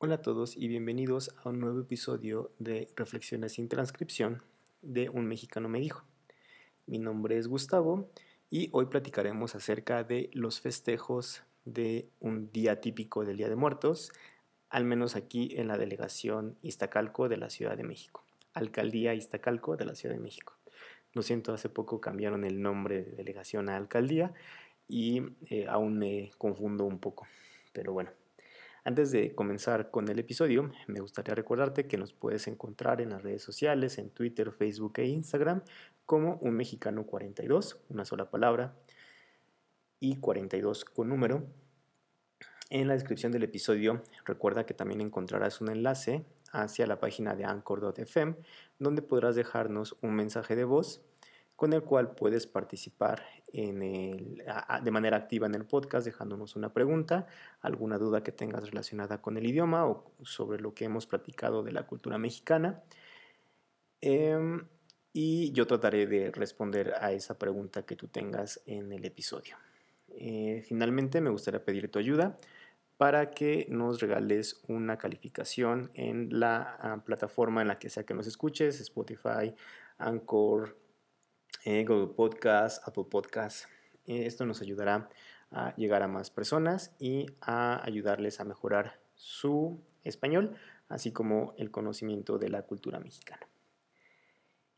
Hola 0.00 0.14
a 0.14 0.22
todos 0.22 0.56
y 0.56 0.68
bienvenidos 0.68 1.34
a 1.42 1.48
un 1.48 1.58
nuevo 1.58 1.80
episodio 1.80 2.52
de 2.60 2.88
Reflexiones 2.94 3.54
sin 3.54 3.68
transcripción 3.68 4.44
de 4.80 5.08
Un 5.08 5.26
mexicano 5.26 5.68
me 5.68 5.80
dijo. 5.80 6.04
Mi 6.86 7.00
nombre 7.00 7.36
es 7.36 7.48
Gustavo 7.48 8.08
y 8.48 8.68
hoy 8.70 8.86
platicaremos 8.86 9.56
acerca 9.56 10.04
de 10.04 10.30
los 10.32 10.60
festejos 10.60 11.42
de 11.64 12.08
un 12.20 12.52
día 12.52 12.80
típico 12.80 13.24
del 13.24 13.38
Día 13.38 13.48
de 13.48 13.56
Muertos, 13.56 14.12
al 14.68 14.84
menos 14.84 15.16
aquí 15.16 15.56
en 15.56 15.66
la 15.66 15.76
delegación 15.76 16.56
Iztacalco 16.62 17.28
de 17.28 17.38
la 17.38 17.50
Ciudad 17.50 17.76
de 17.76 17.82
México. 17.82 18.24
Alcaldía 18.54 19.14
Iztacalco 19.14 19.76
de 19.76 19.84
la 19.84 19.96
Ciudad 19.96 20.14
de 20.14 20.20
México. 20.20 20.54
Lo 21.12 21.22
siento, 21.22 21.52
hace 21.52 21.70
poco 21.70 22.00
cambiaron 22.00 22.44
el 22.44 22.62
nombre 22.62 23.02
de 23.02 23.16
delegación 23.16 23.68
a 23.68 23.76
alcaldía 23.76 24.32
y 24.86 25.22
eh, 25.50 25.66
aún 25.68 25.98
me 25.98 26.30
confundo 26.38 26.84
un 26.84 27.00
poco, 27.00 27.26
pero 27.72 27.92
bueno. 27.92 28.12
Antes 28.88 29.10
de 29.12 29.34
comenzar 29.34 29.90
con 29.90 30.08
el 30.08 30.18
episodio, 30.18 30.72
me 30.86 31.00
gustaría 31.00 31.34
recordarte 31.34 31.86
que 31.86 31.98
nos 31.98 32.14
puedes 32.14 32.48
encontrar 32.48 33.02
en 33.02 33.10
las 33.10 33.22
redes 33.22 33.42
sociales, 33.42 33.98
en 33.98 34.08
Twitter, 34.08 34.50
Facebook 34.50 34.94
e 34.96 35.04
Instagram, 35.04 35.60
como 36.06 36.36
un 36.36 36.54
mexicano 36.54 37.04
42, 37.04 37.82
una 37.90 38.06
sola 38.06 38.30
palabra, 38.30 38.74
y 40.00 40.16
42 40.16 40.86
con 40.86 41.10
número. 41.10 41.46
En 42.70 42.88
la 42.88 42.94
descripción 42.94 43.30
del 43.30 43.42
episodio, 43.42 44.02
recuerda 44.24 44.64
que 44.64 44.72
también 44.72 45.02
encontrarás 45.02 45.60
un 45.60 45.68
enlace 45.68 46.24
hacia 46.52 46.86
la 46.86 46.98
página 46.98 47.34
de 47.34 47.44
anchor.fm, 47.44 48.36
donde 48.78 49.02
podrás 49.02 49.36
dejarnos 49.36 49.98
un 50.00 50.14
mensaje 50.14 50.56
de 50.56 50.64
voz 50.64 51.02
con 51.56 51.74
el 51.74 51.82
cual 51.82 52.14
puedes 52.14 52.46
participar 52.46 53.22
en 53.52 53.82
el, 53.82 54.44
de 54.82 54.90
manera 54.90 55.16
activa 55.16 55.46
en 55.46 55.54
el 55.54 55.64
podcast 55.64 56.04
dejándonos 56.06 56.56
una 56.56 56.72
pregunta, 56.72 57.26
alguna 57.60 57.98
duda 57.98 58.22
que 58.22 58.32
tengas 58.32 58.68
relacionada 58.68 59.20
con 59.22 59.36
el 59.36 59.46
idioma 59.46 59.86
o 59.86 60.12
sobre 60.22 60.60
lo 60.60 60.74
que 60.74 60.84
hemos 60.84 61.06
platicado 61.06 61.62
de 61.62 61.72
la 61.72 61.86
cultura 61.86 62.18
mexicana. 62.18 62.82
Em, 64.00 64.66
y 65.12 65.50
yo 65.52 65.66
trataré 65.66 66.06
de 66.06 66.30
responder 66.30 66.94
a 67.00 67.12
esa 67.12 67.38
pregunta 67.38 67.84
que 67.84 67.96
tú 67.96 68.08
tengas 68.08 68.60
en 68.66 68.92
el 68.92 69.04
episodio. 69.04 69.56
Eh, 70.10 70.62
finalmente 70.66 71.20
me 71.20 71.30
gustaría 71.30 71.64
pedir 71.64 71.90
tu 71.90 71.98
ayuda 71.98 72.36
para 72.96 73.30
que 73.30 73.66
nos 73.70 74.00
regales 74.00 74.60
una 74.66 74.98
calificación 74.98 75.90
en 75.94 76.40
la 76.40 76.76
ah, 76.80 77.02
plataforma 77.04 77.62
en 77.62 77.68
la 77.68 77.78
que 77.78 77.88
sea 77.88 78.04
que 78.04 78.14
nos 78.14 78.26
escuches, 78.26 78.80
Spotify, 78.80 79.54
Anchor, 79.98 80.76
eh, 81.64 81.84
Google 81.84 82.14
Podcast, 82.14 82.86
Apple 82.86 83.04
Podcast. 83.10 83.66
Eh, 84.06 84.26
esto 84.26 84.46
nos 84.46 84.62
ayudará 84.62 85.08
a 85.50 85.74
llegar 85.76 86.02
a 86.02 86.08
más 86.08 86.30
personas 86.30 86.94
y 86.98 87.26
a 87.40 87.84
ayudarles 87.84 88.40
a 88.40 88.44
mejorar 88.44 89.00
su 89.14 89.80
español, 90.04 90.56
así 90.88 91.12
como 91.12 91.54
el 91.58 91.70
conocimiento 91.70 92.38
de 92.38 92.48
la 92.48 92.62
cultura 92.62 93.00
mexicana. 93.00 93.46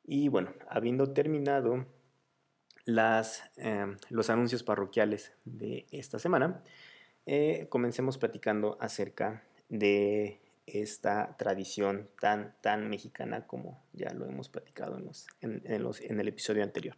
Y 0.04 0.28
bueno, 0.28 0.52
habiendo 0.68 1.12
terminado 1.12 1.86
las, 2.84 3.44
em, 3.56 3.96
los 4.08 4.30
anuncios 4.30 4.62
parroquiales 4.62 5.32
de 5.44 5.86
esta 5.90 6.18
semana, 6.18 6.62
eh, 7.26 7.66
comencemos 7.68 8.18
platicando 8.18 8.76
acerca 8.80 9.44
de 9.68 10.40
esta 10.74 11.36
tradición 11.36 12.08
tan, 12.20 12.54
tan 12.60 12.88
mexicana 12.88 13.46
como 13.46 13.82
ya 13.92 14.12
lo 14.12 14.26
hemos 14.26 14.48
platicado 14.48 14.98
en, 15.40 15.62
en, 15.64 16.20
el 16.20 16.28
episodio 16.28 16.62
anterior. 16.62 16.96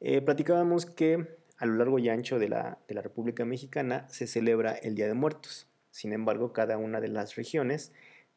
Eh, 0.00 0.20
platicábamos 0.20 0.86
que 0.86 1.36
a 1.58 1.66
lo 1.66 1.74
largo 1.74 1.98
y 1.98 2.08
ancho 2.08 2.38
de 2.38 2.48
la, 2.48 2.78
República 2.88 3.44
Mexicana 3.44 4.08
se 4.08 4.26
celebra 4.26 4.72
el 4.72 4.94
Día 4.94 5.06
de 5.06 5.14
Muertos. 5.14 5.68
Sin 5.90 6.12
embargo, 6.12 6.52
cada 6.52 6.78
una 6.78 7.00
de 7.00 7.08
las 7.08 7.36
regiones 7.36 7.92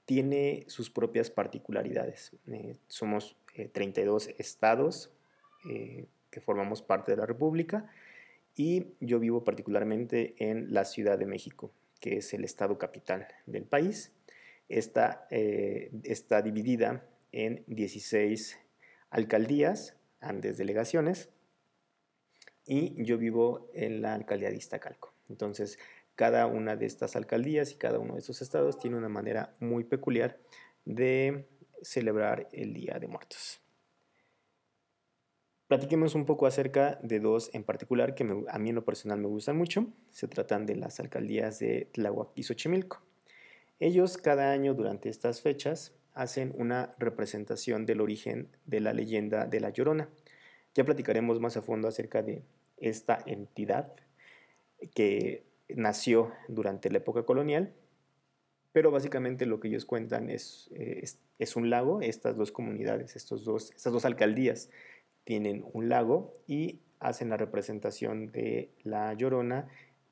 tiene 0.06 0.66
sus 0.68 0.90
propias 0.90 1.30
particularidades. 1.30 2.32
Eh, 2.48 2.78
somos 2.88 3.36
32 3.72 4.28
eh, 4.28 4.36
estados 4.38 5.12
que 5.64 6.42
formamos 6.42 6.84
parte 6.84 7.12
de 7.12 7.18
la 7.18 7.26
República 7.26 7.90
y 8.56 8.88
yo 9.00 9.20
vivo 9.20 9.44
particularmente 9.44 10.36
en 10.38 10.74
la 10.74 10.86
Ciudad 10.86 11.18
de 11.18 11.26
México, 11.26 11.72
que 12.06 12.18
es 12.18 12.36
el 12.36 12.44
estado 12.44 12.78
capital 12.78 13.28
del 13.48 13.64
país. 13.64 14.12
Esta 14.70 15.26
eh, 15.32 15.90
está 16.04 16.44
dividida 16.44 17.04
en 17.32 17.64
16 17.66 18.60
alcaldías, 19.10 19.98
antes 20.20 20.60
delegaciones, 20.60 21.30
y 22.68 23.04
yo 23.04 23.18
vivo 23.18 23.72
en 23.74 24.04
la 24.04 24.14
alcaldía 24.14 24.52
de 24.52 24.56
Iztacalco. 24.56 25.16
Entonces, 25.30 25.80
cada 26.14 26.46
una 26.46 26.76
de 26.76 26.86
estas 26.86 27.16
alcaldías 27.16 27.72
y 27.72 27.76
cada 27.78 27.98
uno 27.98 28.14
de 28.14 28.20
estos 28.20 28.44
estados 28.44 28.78
tiene 28.78 28.98
una 28.98 29.10
manera 29.10 29.56
muy 29.60 29.84
peculiar 29.84 30.40
de 30.86 31.48
celebrar 31.82 32.50
el 32.52 32.76
Día 32.76 33.00
de 33.00 33.08
Muertos. 33.08 33.65
Platiquemos 35.68 36.14
un 36.14 36.26
poco 36.26 36.46
acerca 36.46 37.00
de 37.02 37.20
dos 37.20 37.50
en 37.54 37.64
particular 37.64 38.14
que 38.14 38.24
a 38.24 38.60
mí 38.60 38.70
en 38.70 38.76
lo 38.76 38.86
personal 38.86 39.20
me 39.20 39.28
gustan 39.28 39.58
mucho. 39.58 39.88
Se 40.12 40.28
tratan 40.28 40.68
de 40.68 40.76
las 40.76 41.00
alcaldías 41.00 41.58
de 41.58 41.90
Tláhuac 41.92 42.30
y 42.36 42.44
Xochimilco. 42.44 43.02
Ellos 43.80 44.18
cada 44.18 44.52
año 44.52 44.76
durante 44.76 45.10
estas 45.10 45.42
fechas 45.42 45.94
hacen 46.14 46.54
una 46.56 46.96
representación 47.00 47.86
del 47.88 48.02
origen 48.02 48.48
de 48.66 48.80
la 48.80 48.94
leyenda 48.94 49.48
de 49.48 49.60
la 49.60 49.72
Llorona. 49.72 50.10
Ya 50.76 50.86
platicaremos 50.86 51.40
más 51.40 51.58
a 51.58 51.64
fondo 51.64 51.88
acerca 51.88 52.22
de 52.22 52.44
esta 52.78 53.18
entidad 53.26 53.94
que 54.94 55.48
nació 55.70 56.32
durante 56.48 56.92
la 56.92 57.00
época 57.00 57.24
colonial, 57.24 57.74
pero 58.72 58.92
básicamente 58.92 59.46
lo 59.46 59.60
que 59.60 59.70
ellos 59.70 59.86
cuentan 59.86 60.30
es, 60.30 60.70
eh, 60.76 61.04
es, 61.40 61.56
un 61.56 61.70
lago, 61.70 62.02
estas 62.02 62.38
dos 62.38 62.52
comunidades, 62.52 63.16
estos 63.16 63.46
dos, 63.46 63.72
estas 63.72 63.94
dos 63.94 64.06
alcaldías 64.06 64.70
tienen 65.26 65.66
un 65.74 65.90
lago 65.90 66.32
y 66.48 66.80
hacen 67.00 67.30
la 67.30 67.38
representación 67.38 68.32
de 68.32 68.72
la 68.84 69.14
Llorona 69.14 69.68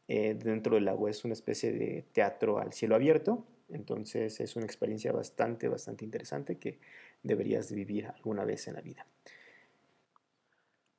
eh, 0.09 0.35
dentro 0.35 0.75
del 0.75 0.85
lago. 0.85 1.07
Es 1.07 1.23
una 1.23 1.33
especie 1.33 1.71
de 1.71 2.03
teatro 2.11 2.59
al 2.59 2.73
cielo 2.73 2.95
abierto 2.95 3.45
entonces 3.73 4.39
es 4.39 4.55
una 4.55 4.65
experiencia 4.65 5.11
bastante, 5.11 5.67
bastante 5.67 6.05
interesante 6.05 6.57
que 6.57 6.79
deberías 7.23 7.71
vivir 7.71 8.07
alguna 8.07 8.45
vez 8.45 8.67
en 8.67 8.75
la 8.75 8.81
vida. 8.81 9.05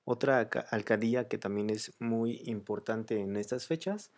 Otra 0.04 0.48
alcaldía 0.70 1.28
que 1.28 1.38
también 1.38 1.70
es 1.70 1.92
muy 1.98 2.42
importante 2.44 3.20
en 3.20 3.36
estas 3.36 3.66
fechas 3.66 4.10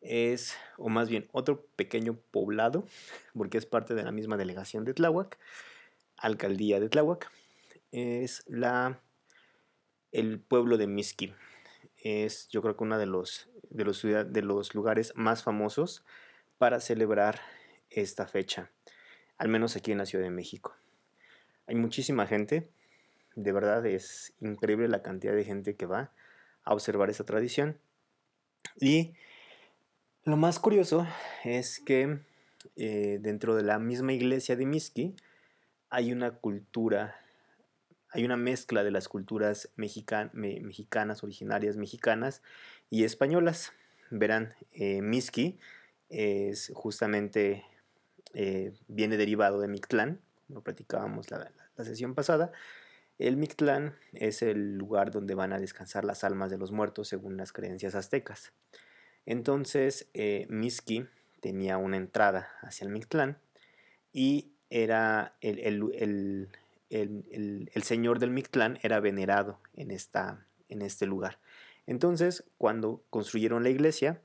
es, 0.00 0.54
o 0.78 0.88
más 0.88 1.08
bien, 1.08 1.28
otro 1.32 1.66
pequeño 1.76 2.16
poblado, 2.30 2.84
porque 3.34 3.58
es 3.58 3.66
parte 3.66 3.94
de 3.94 4.02
la 4.02 4.12
misma 4.12 4.36
delegación 4.36 4.84
de 4.84 4.94
Tláhuac, 4.94 5.38
alcaldía 6.16 6.80
de 6.80 6.88
Tláhuac, 6.88 7.30
es 7.92 8.44
la, 8.46 9.00
el 10.12 10.40
pueblo 10.40 10.76
de 10.76 10.86
Miski. 10.86 11.34
Es 11.96 12.48
yo 12.48 12.62
creo 12.62 12.76
que 12.76 12.84
uno 12.84 12.98
de 12.98 13.06
los, 13.06 13.48
de 13.70 14.42
los, 14.42 14.74
lugares 14.74 15.12
más 15.16 15.42
famosos 15.42 16.04
para 16.58 16.80
celebrar 16.80 17.40
esta 17.90 18.26
fecha, 18.26 18.70
al 19.38 19.48
menos 19.48 19.76
aquí 19.76 19.92
en 19.92 19.98
la 19.98 20.06
Ciudad 20.06 20.24
de 20.24 20.30
México. 20.30 20.74
Hay 21.66 21.74
muchísima 21.74 22.26
gente, 22.26 22.70
de 23.36 23.52
verdad 23.52 23.84
es 23.86 24.34
increíble 24.40 24.88
la 24.88 25.02
cantidad 25.02 25.34
de 25.34 25.44
gente 25.44 25.76
que 25.76 25.86
va 25.86 26.12
a 26.64 26.72
observar 26.72 27.10
esa 27.10 27.24
tradición. 27.24 27.78
Y 28.76 29.14
lo 30.24 30.36
más 30.36 30.58
curioso 30.58 31.06
es 31.44 31.80
que 31.80 32.20
eh, 32.76 33.18
dentro 33.20 33.54
de 33.54 33.62
la 33.62 33.78
misma 33.78 34.12
iglesia 34.12 34.56
de 34.56 34.66
Miski 34.66 35.14
hay 35.88 36.12
una 36.12 36.32
cultura, 36.32 37.16
hay 38.12 38.24
una 38.24 38.36
mezcla 38.36 38.82
de 38.84 38.90
las 38.90 39.08
culturas 39.08 39.70
mexicanas, 39.76 41.22
originarias 41.22 41.76
mexicanas 41.76 42.42
y 42.90 43.04
españolas. 43.04 43.72
Verán, 44.10 44.54
eh, 44.72 45.02
Miski 45.02 45.58
es 46.08 46.72
justamente 46.74 47.64
eh, 48.32 48.72
viene 48.86 49.16
derivado 49.16 49.60
de 49.60 49.68
Mictlán, 49.68 50.20
como 50.46 50.62
platicábamos 50.62 51.30
la, 51.30 51.50
sesión 51.78 52.14
pasada. 52.14 52.52
El 53.18 53.36
Mictlán 53.36 53.94
es 54.12 54.42
el 54.42 54.76
lugar 54.76 55.10
donde 55.10 55.34
van 55.34 55.52
a 55.52 55.58
descansar 55.58 56.04
las 56.04 56.24
almas 56.24 56.50
de 56.50 56.58
los 56.58 56.72
muertos 56.72 57.08
según 57.08 57.36
las 57.36 57.52
creencias 57.52 57.94
aztecas. 57.94 58.52
Entonces, 59.24 60.08
eh, 60.14 60.46
tenía 61.40 61.78
una 61.78 61.96
entrada 61.96 62.50
hacia 62.60 62.84
el 62.84 62.90
Mictlán 62.90 63.38
y 64.12 64.52
era 64.68 65.36
el, 65.40 66.48
señor 67.82 68.18
del 68.18 68.30
Mictlán 68.30 68.78
era 68.82 69.00
venerado 69.00 69.60
en, 69.74 69.90
esta, 69.90 70.46
en 70.68 70.82
este 70.82 71.06
lugar. 71.06 71.38
Entonces, 71.86 72.44
cuando 72.58 73.02
construyeron 73.10 73.62
la 73.62 73.70
iglesia, 73.70 74.20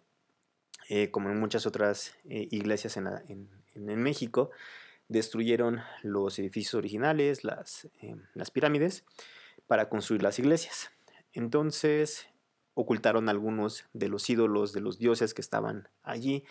eh, 0.89 1.09
como 1.09 1.29
en 1.29 1.39
muchas 1.39 1.65
otras 1.65 2.15
eh, 2.29 2.47
iglesias 2.51 2.97
en, 2.97 3.49
México, 3.75 4.51
destruyeron 5.07 5.81
los 6.03 6.37
edificios 6.39 6.75
originales, 6.75 7.41
eh, 8.01 8.15
las 8.33 8.51
pirámides, 8.51 9.03
para 9.67 9.89
construir 9.89 10.21
las 10.23 10.39
iglesias. 10.39 10.91
Entonces 11.33 12.27
ocultaron 12.75 13.29
algunos 13.29 13.85
de 13.93 14.09
los 14.09 14.29
ídolos 14.29 14.73
de 14.73 14.81
los 14.81 14.97
dioses 14.97 15.33
que 15.33 15.41
estaban 15.41 15.89
allí 16.03 16.43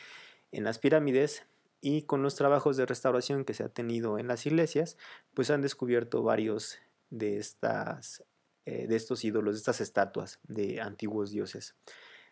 en 0.53 0.65
las 0.65 0.79
pirámides 0.79 1.45
y 1.85 2.05
con 2.05 2.23
los 2.23 2.35
trabajos 2.35 2.79
de 2.79 2.87
restauración 2.87 3.45
que 3.45 3.53
se 3.53 3.63
ha 3.63 3.69
tenido 3.69 4.19
en 4.19 4.27
las 4.27 4.47
iglesias, 4.47 4.97
pues 5.35 5.51
han 5.51 5.61
descubierto 5.61 6.23
varios 6.23 6.79
de, 7.11 7.37
estas, 7.37 8.25
eh, 8.65 8.87
de 8.87 8.97
estos 8.97 9.23
ídolos, 9.23 9.57
de 9.57 9.59
estas 9.59 9.83
estatuas 9.83 10.41
de 10.45 10.81
antiguos 10.81 11.31
dioses. 11.31 11.77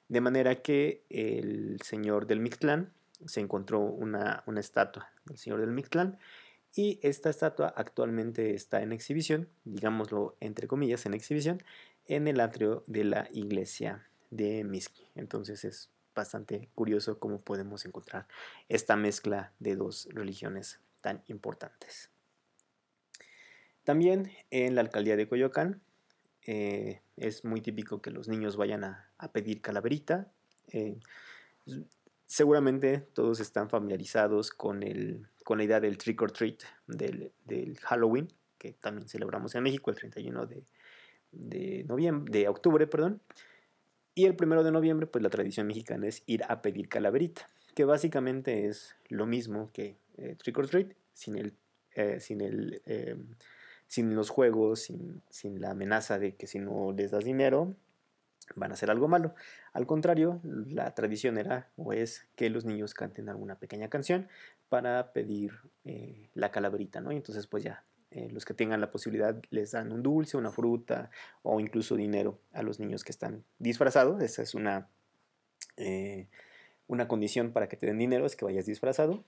De 0.08 0.22
manera 0.22 0.62
que 0.62 1.04
el 1.10 1.78
señor 1.82 2.26
del 2.26 2.40
Mictlán 2.40 2.94
se 3.26 3.40
encontró 3.40 3.81
una, 3.81 4.43
una 4.46 4.60
estatua 4.60 5.12
del 5.26 5.37
señor 5.37 5.60
del 5.60 5.72
Mictlán 5.72 6.19
y 6.75 6.98
esta 7.02 7.28
estatua 7.28 7.75
actualmente 7.76 8.55
está 8.55 8.81
en 8.82 8.90
exhibición, 8.90 9.50
digámoslo 9.64 10.34
entre 10.40 10.66
comillas, 10.66 11.05
en 11.05 11.12
exhibición, 11.12 11.62
en 12.06 12.26
el 12.26 12.40
atrio 12.40 12.84
de 12.87 13.05
la 13.05 13.28
iglesia 13.34 14.08
de 14.31 14.64
Miski. 14.64 15.10
Entonces 15.14 15.66
es 15.66 15.90
bastante 16.14 16.69
curioso 16.75 17.19
cómo 17.19 17.41
podemos 17.41 17.85
encontrar 17.85 18.26
esta 18.69 18.97
mezcla 18.97 19.53
de 19.59 19.76
dos 19.76 20.09
religiones 20.12 20.81
tan 21.00 21.23
importantes. 21.26 22.11
También 23.85 24.31
en 24.50 24.75
la 24.75 24.81
alcaldía 24.81 25.17
de 25.17 25.29
Coyoacán 25.29 25.82
eh, 26.47 27.00
es 27.17 27.44
muy 27.44 27.61
típico 27.61 28.00
que 28.00 28.11
los 28.11 28.29
niños 28.29 28.56
vayan 28.56 28.85
a, 28.85 29.09
pedir 29.32 29.61
calaverita. 29.61 30.32
Eh, 30.69 30.99
seguramente 32.26 32.99
todos 32.99 33.41
están 33.41 33.69
familiarizados 33.69 34.50
con, 34.50 34.82
el, 34.82 35.29
con 35.44 35.58
la 35.58 35.65
idea 35.65 35.81
del 35.81 35.99
trick 35.99 36.23
or 36.23 36.32
treat 36.32 36.62
del, 36.87 37.32
Halloween, 37.82 38.29
que 38.58 38.73
también 38.73 39.08
celebramos 39.08 39.55
en 39.55 39.65
México 39.65 39.91
el 39.91 39.97
31 39.97 40.47
de, 40.47 40.65
de, 41.32 41.85
noviembre, 41.85 42.38
de 42.38 42.49
octubre. 42.49 42.87
Perdón. 42.87 43.20
Y 44.14 44.26
el 44.26 44.37
primero 44.37 44.62
de 44.62 44.73
noviembre, 44.73 45.06
pues 45.06 45.23
la 45.23 45.31
tradición 45.31 45.67
mexicana 45.67 46.06
es 46.06 46.23
ir 46.26 46.44
a 46.49 46.61
pedir 46.61 46.88
calaverita, 46.88 47.49
que 47.75 47.85
básicamente 47.85 48.67
es 48.67 48.94
lo 49.09 49.26
mismo 49.26 49.70
que 49.73 49.97
eh, 50.19 50.37
Trick 50.37 50.59
or 50.59 50.69
Treat, 50.69 50.93
sin, 51.14 51.37
el, 51.37 51.55
eh, 51.94 52.20
sin, 52.20 52.43
el, 52.43 52.82
em, 52.85 53.35
sin 53.87 54.14
los 54.14 54.29
juegos, 54.29 54.81
sin, 54.81 55.23
sin, 55.31 55.61
la 55.61 55.70
amenaza 55.70 56.19
de 56.19 56.35
que 56.35 56.47
si 56.47 56.59
no 56.59 56.93
les 56.93 57.11
das 57.11 57.25
dinero, 57.25 57.75
van 58.55 58.70
a 58.70 58.75
hacer 58.75 58.91
algo 58.91 59.09
malo. 59.09 59.35
Al 59.73 59.87
contrario, 59.87 60.41
la 60.43 60.94
tradición 60.94 61.38
era 61.38 61.70
o 61.76 61.94
es 61.94 62.29
que 62.37 62.50
los 62.50 62.67
niños 62.67 62.93
canten 62.93 63.31
alguna 63.31 63.58
pequeña 63.58 63.88
canción 63.88 64.29
para 64.69 65.12
pedir 65.12 65.53
eh, 65.85 66.29
la 66.35 66.50
calaverita, 66.50 67.00
¿no? 67.00 67.12
Y 67.12 67.17
entonces 67.17 67.47
pues 67.47 67.65
ya 67.65 67.85
eh, 68.14 68.29
los 68.31 68.44
que 68.44 68.53
tengan 68.53 68.81
la 68.82 68.91
posibilidad 68.91 69.41
les 69.49 69.70
dan 69.70 69.91
un 69.91 70.03
dulce, 70.03 70.37
una 70.37 70.50
fruta 70.50 71.11
o 71.43 71.61
incluso 71.61 71.97
dinero 71.97 72.38
a 72.53 72.62
los 72.62 72.79
niños 72.79 73.05
que 73.05 73.12
están 73.12 73.43
disfrazados. 73.59 74.20
Esa 74.20 74.43
es 74.43 74.55
una, 74.55 74.91
eh, 75.79 76.29
una 76.88 77.09
condición 77.09 77.53
para 77.53 77.70
que 77.70 77.79
te 77.79 77.87
den 77.87 77.97
dinero, 77.97 78.26
es 78.26 78.37
que 78.37 78.44
vayas 78.44 78.67
disfrazado. 78.67 79.25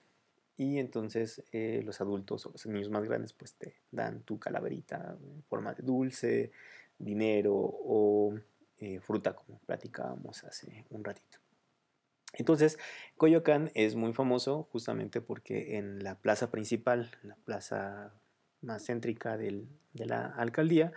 Y 0.58 0.78
entonces 0.78 1.42
eh, 1.52 1.80
los 1.82 2.02
adultos 2.02 2.44
o 2.44 2.50
los 2.50 2.66
niños 2.66 2.90
más 2.90 3.04
grandes 3.04 3.32
pues 3.32 3.54
te 3.54 3.74
dan 3.90 4.22
tu 4.22 4.38
calaverita 4.38 5.16
en 5.18 5.42
forma 5.44 5.72
de 5.72 5.82
dulce, 5.82 6.52
dinero 6.98 7.54
o 7.56 8.34
fruta 9.00 9.34
como 9.34 9.58
platicábamos 9.60 10.44
hace 10.44 10.84
un 10.90 11.02
ratito. 11.02 11.38
Entonces, 12.34 12.78
Coyoacán 13.16 13.70
es 13.74 13.94
muy 13.94 14.12
famoso 14.12 14.68
justamente 14.72 15.22
porque 15.22 15.78
en 15.78 16.04
la 16.04 16.16
plaza 16.16 16.50
principal, 16.50 17.10
la 17.22 17.36
plaza 17.36 18.12
más 18.64 18.86
céntrica 18.86 19.36
de 19.36 19.66
la 19.94 20.26
alcaldía, 20.26 20.92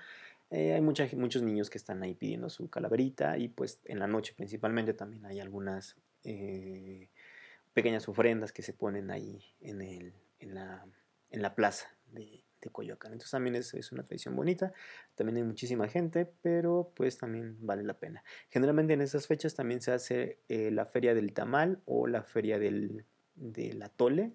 eh, 0.49 0.73
hay 0.73 0.81
muchos 0.81 1.41
niños 1.41 1.69
que 1.69 1.77
están 1.77 2.01
ahí 2.03 2.15
pidiendo 2.15 2.49
su 2.49 2.69
calaverita 2.69 3.37
y 3.37 3.49
pues 3.49 3.81
en 3.85 3.99
la 3.99 4.07
noche 4.07 4.33
principalmente 4.35 4.93
también 4.93 5.25
hay 5.25 5.41
algunas 5.41 5.97
eh, 6.23 7.09
pequeñas 7.73 8.07
ofrendas 8.07 8.53
que 8.53 8.61
se 8.61 8.73
ponen 8.73 9.11
ahí 9.11 9.43
en, 9.59 9.81
el, 9.81 10.13
en, 10.39 10.55
la, 10.55 10.85
en 11.31 11.41
la, 11.41 11.53
plaza 11.53 11.87
de, 12.11 12.45
de, 12.61 12.69
Coyoacán. 12.69 13.11
Entonces 13.11 13.31
también 13.31 13.55
es, 13.55 13.73
es, 13.73 13.91
una 13.91 14.03
tradición 14.03 14.37
bonita, 14.37 14.71
también 15.15 15.37
hay 15.37 15.43
muchísima 15.43 15.89
gente, 15.89 16.31
pero 16.41 16.93
pues 16.95 17.17
también 17.17 17.57
vale 17.59 17.83
la 17.83 17.95
pena. 17.95 18.23
Generalmente 18.49 18.93
en 18.93 19.01
esas 19.01 19.27
fechas 19.27 19.53
también 19.53 19.81
se 19.81 19.91
hace 19.91 20.39
eh, 20.47 20.71
la 20.71 20.85
feria 20.85 21.13
del 21.13 21.33
tamal 21.33 21.81
o 21.85 22.07
la 22.07 22.23
feria 22.23 22.57
del, 22.57 23.05
del 23.35 23.81
atole, 23.81 24.31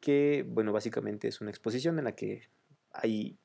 que, 0.00 0.44
bueno, 0.48 0.72
básicamente 0.72 1.28
es 1.28 1.40
una 1.40 1.50
exposición 1.50 1.98
en 1.98 2.04
la 2.04 2.16
que 2.16 2.48
hay 2.92 3.38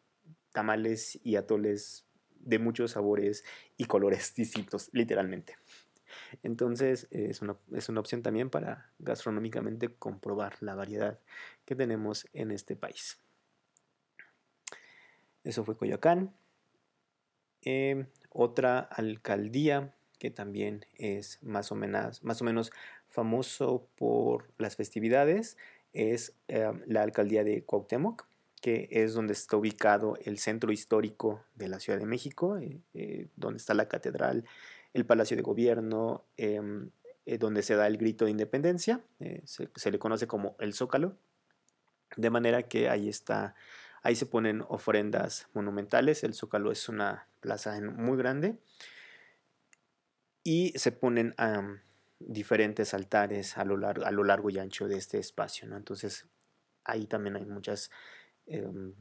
tamales 0.51 1.19
y 1.23 1.35
atoles 1.35 2.05
de 2.39 2.59
muchos 2.59 2.91
sabores 2.91 3.43
y 3.77 3.85
colores 3.85 4.33
distintos, 4.35 4.89
literalmente. 4.93 5.57
Entonces 6.43 7.07
es 7.11 7.41
una, 7.41 7.57
es 7.73 7.89
una, 7.89 7.99
opción 7.99 8.21
también 8.21 8.49
para 8.49 8.91
gastronómicamente 8.99 9.93
comprobar 9.93 10.55
la 10.61 10.75
variedad 10.75 11.19
que 11.65 11.75
tenemos 11.75 12.27
en 12.33 12.51
este 12.51 12.75
país. 12.75 13.19
Eso 15.43 15.63
fue 15.65 15.77
Coyoacán. 15.77 16.33
Em, 17.61 18.07
otra 18.29 18.79
alcaldía 18.79 19.95
que 20.19 20.31
también 20.31 20.85
es 20.93 21.41
más 21.43 21.71
o, 21.71 21.75
menos, 21.75 22.23
más 22.23 22.41
o 22.41 22.45
menos 22.45 22.71
famoso 23.09 23.87
por 23.95 24.51
las 24.57 24.75
festividades 24.75 25.57
es 25.95 26.33
eh, 26.47 26.71
la 26.85 27.01
alcaldía 27.01 27.43
de 27.43 27.63
Cuauhtémoc, 27.63 28.27
que 28.61 28.87
es 28.91 29.13
donde 29.13 29.33
está 29.33 29.57
ubicado 29.57 30.17
el 30.23 30.37
centro 30.37 30.71
histórico 30.71 31.43
de 31.55 31.69
la 31.69 31.79
Ciudad 31.79 31.99
de 31.99 32.05
México, 32.05 32.57
eh, 32.57 32.79
eh, 32.93 33.27
donde 33.35 33.57
está 33.57 33.73
la 33.73 33.87
catedral, 33.87 34.45
el 34.93 35.05
Palacio 35.05 35.37
de 35.37 35.43
Gobierno, 35.43 36.25
em, 36.37 36.89
donde 37.39 37.63
se 37.63 37.75
da 37.75 37.87
el 37.87 37.97
grito 37.97 38.25
de 38.25 38.31
independencia, 38.31 39.01
se, 39.45 39.91
le 39.91 39.97
conoce 39.97 40.27
como 40.27 40.55
el 40.59 40.73
Zócalo, 40.73 41.17
de 42.17 42.29
manera 42.29 42.63
que 42.63 42.87
ahí 42.87 43.09
está, 43.09 43.55
ahí 44.03 44.15
se 44.15 44.27
ponen 44.27 44.63
ofrendas 44.69 45.47
monumentales, 45.53 46.23
el 46.23 46.35
Zócalo 46.35 46.71
es 46.71 46.87
una 46.87 47.27
plaza 47.39 47.81
muy 47.81 48.15
grande, 48.15 48.59
y 50.43 50.71
se 50.77 50.91
ponen 50.91 51.33
diferentes 52.27 52.93
altares 52.93 53.57
a 53.57 53.65
lo, 53.65 53.77
largo, 53.77 54.05
a 54.05 54.11
lo 54.11 54.23
largo 54.23 54.49
y 54.49 54.57
ancho 54.57 54.87
de 54.87 54.97
este 54.97 55.17
espacio. 55.17 55.67
¿no? 55.67 55.77
Entonces 55.77 56.27
ahí 56.83 57.05
también 57.05 57.35
hay 57.35 57.45
muchas 57.45 57.91
em, 58.47 58.93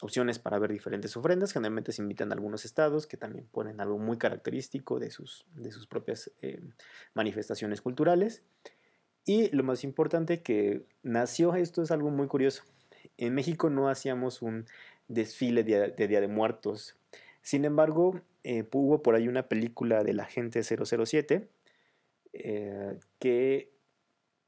opciones 0.00 0.38
para 0.38 0.58
ver 0.58 0.72
diferentes 0.72 1.16
ofrendas. 1.16 1.52
Generalmente 1.52 1.92
se 1.92 2.02
invitan 2.02 2.30
a 2.30 2.34
algunos 2.34 2.64
estados 2.64 3.06
que 3.06 3.16
también 3.16 3.46
ponen 3.50 3.80
algo 3.80 3.98
muy 3.98 4.18
característico 4.18 4.98
de 4.98 5.10
sus, 5.10 5.46
de 5.54 5.70
sus 5.70 5.86
propias 5.86 6.30
em, 6.40 6.72
manifestaciones 7.14 7.80
culturales. 7.80 8.42
Y 9.24 9.54
lo 9.54 9.62
más 9.62 9.84
importante 9.84 10.42
que 10.42 10.86
nació, 11.02 11.54
esto 11.54 11.82
es 11.82 11.90
algo 11.90 12.10
muy 12.10 12.28
curioso. 12.28 12.62
En 13.16 13.34
México 13.34 13.68
no 13.68 13.88
hacíamos 13.88 14.42
un 14.42 14.66
desfile 15.08 15.64
de, 15.64 15.88
de 15.88 16.08
Día 16.08 16.20
de 16.20 16.28
Muertos. 16.28 16.96
Sin 17.42 17.64
embargo, 17.64 18.20
eh, 18.44 18.66
hubo 18.72 19.02
por 19.02 19.14
ahí 19.14 19.28
una 19.28 19.48
película 19.48 20.04
de 20.04 20.14
la 20.14 20.24
gente 20.24 20.62
007 20.62 21.48
eh, 22.32 22.98
que, 23.18 23.72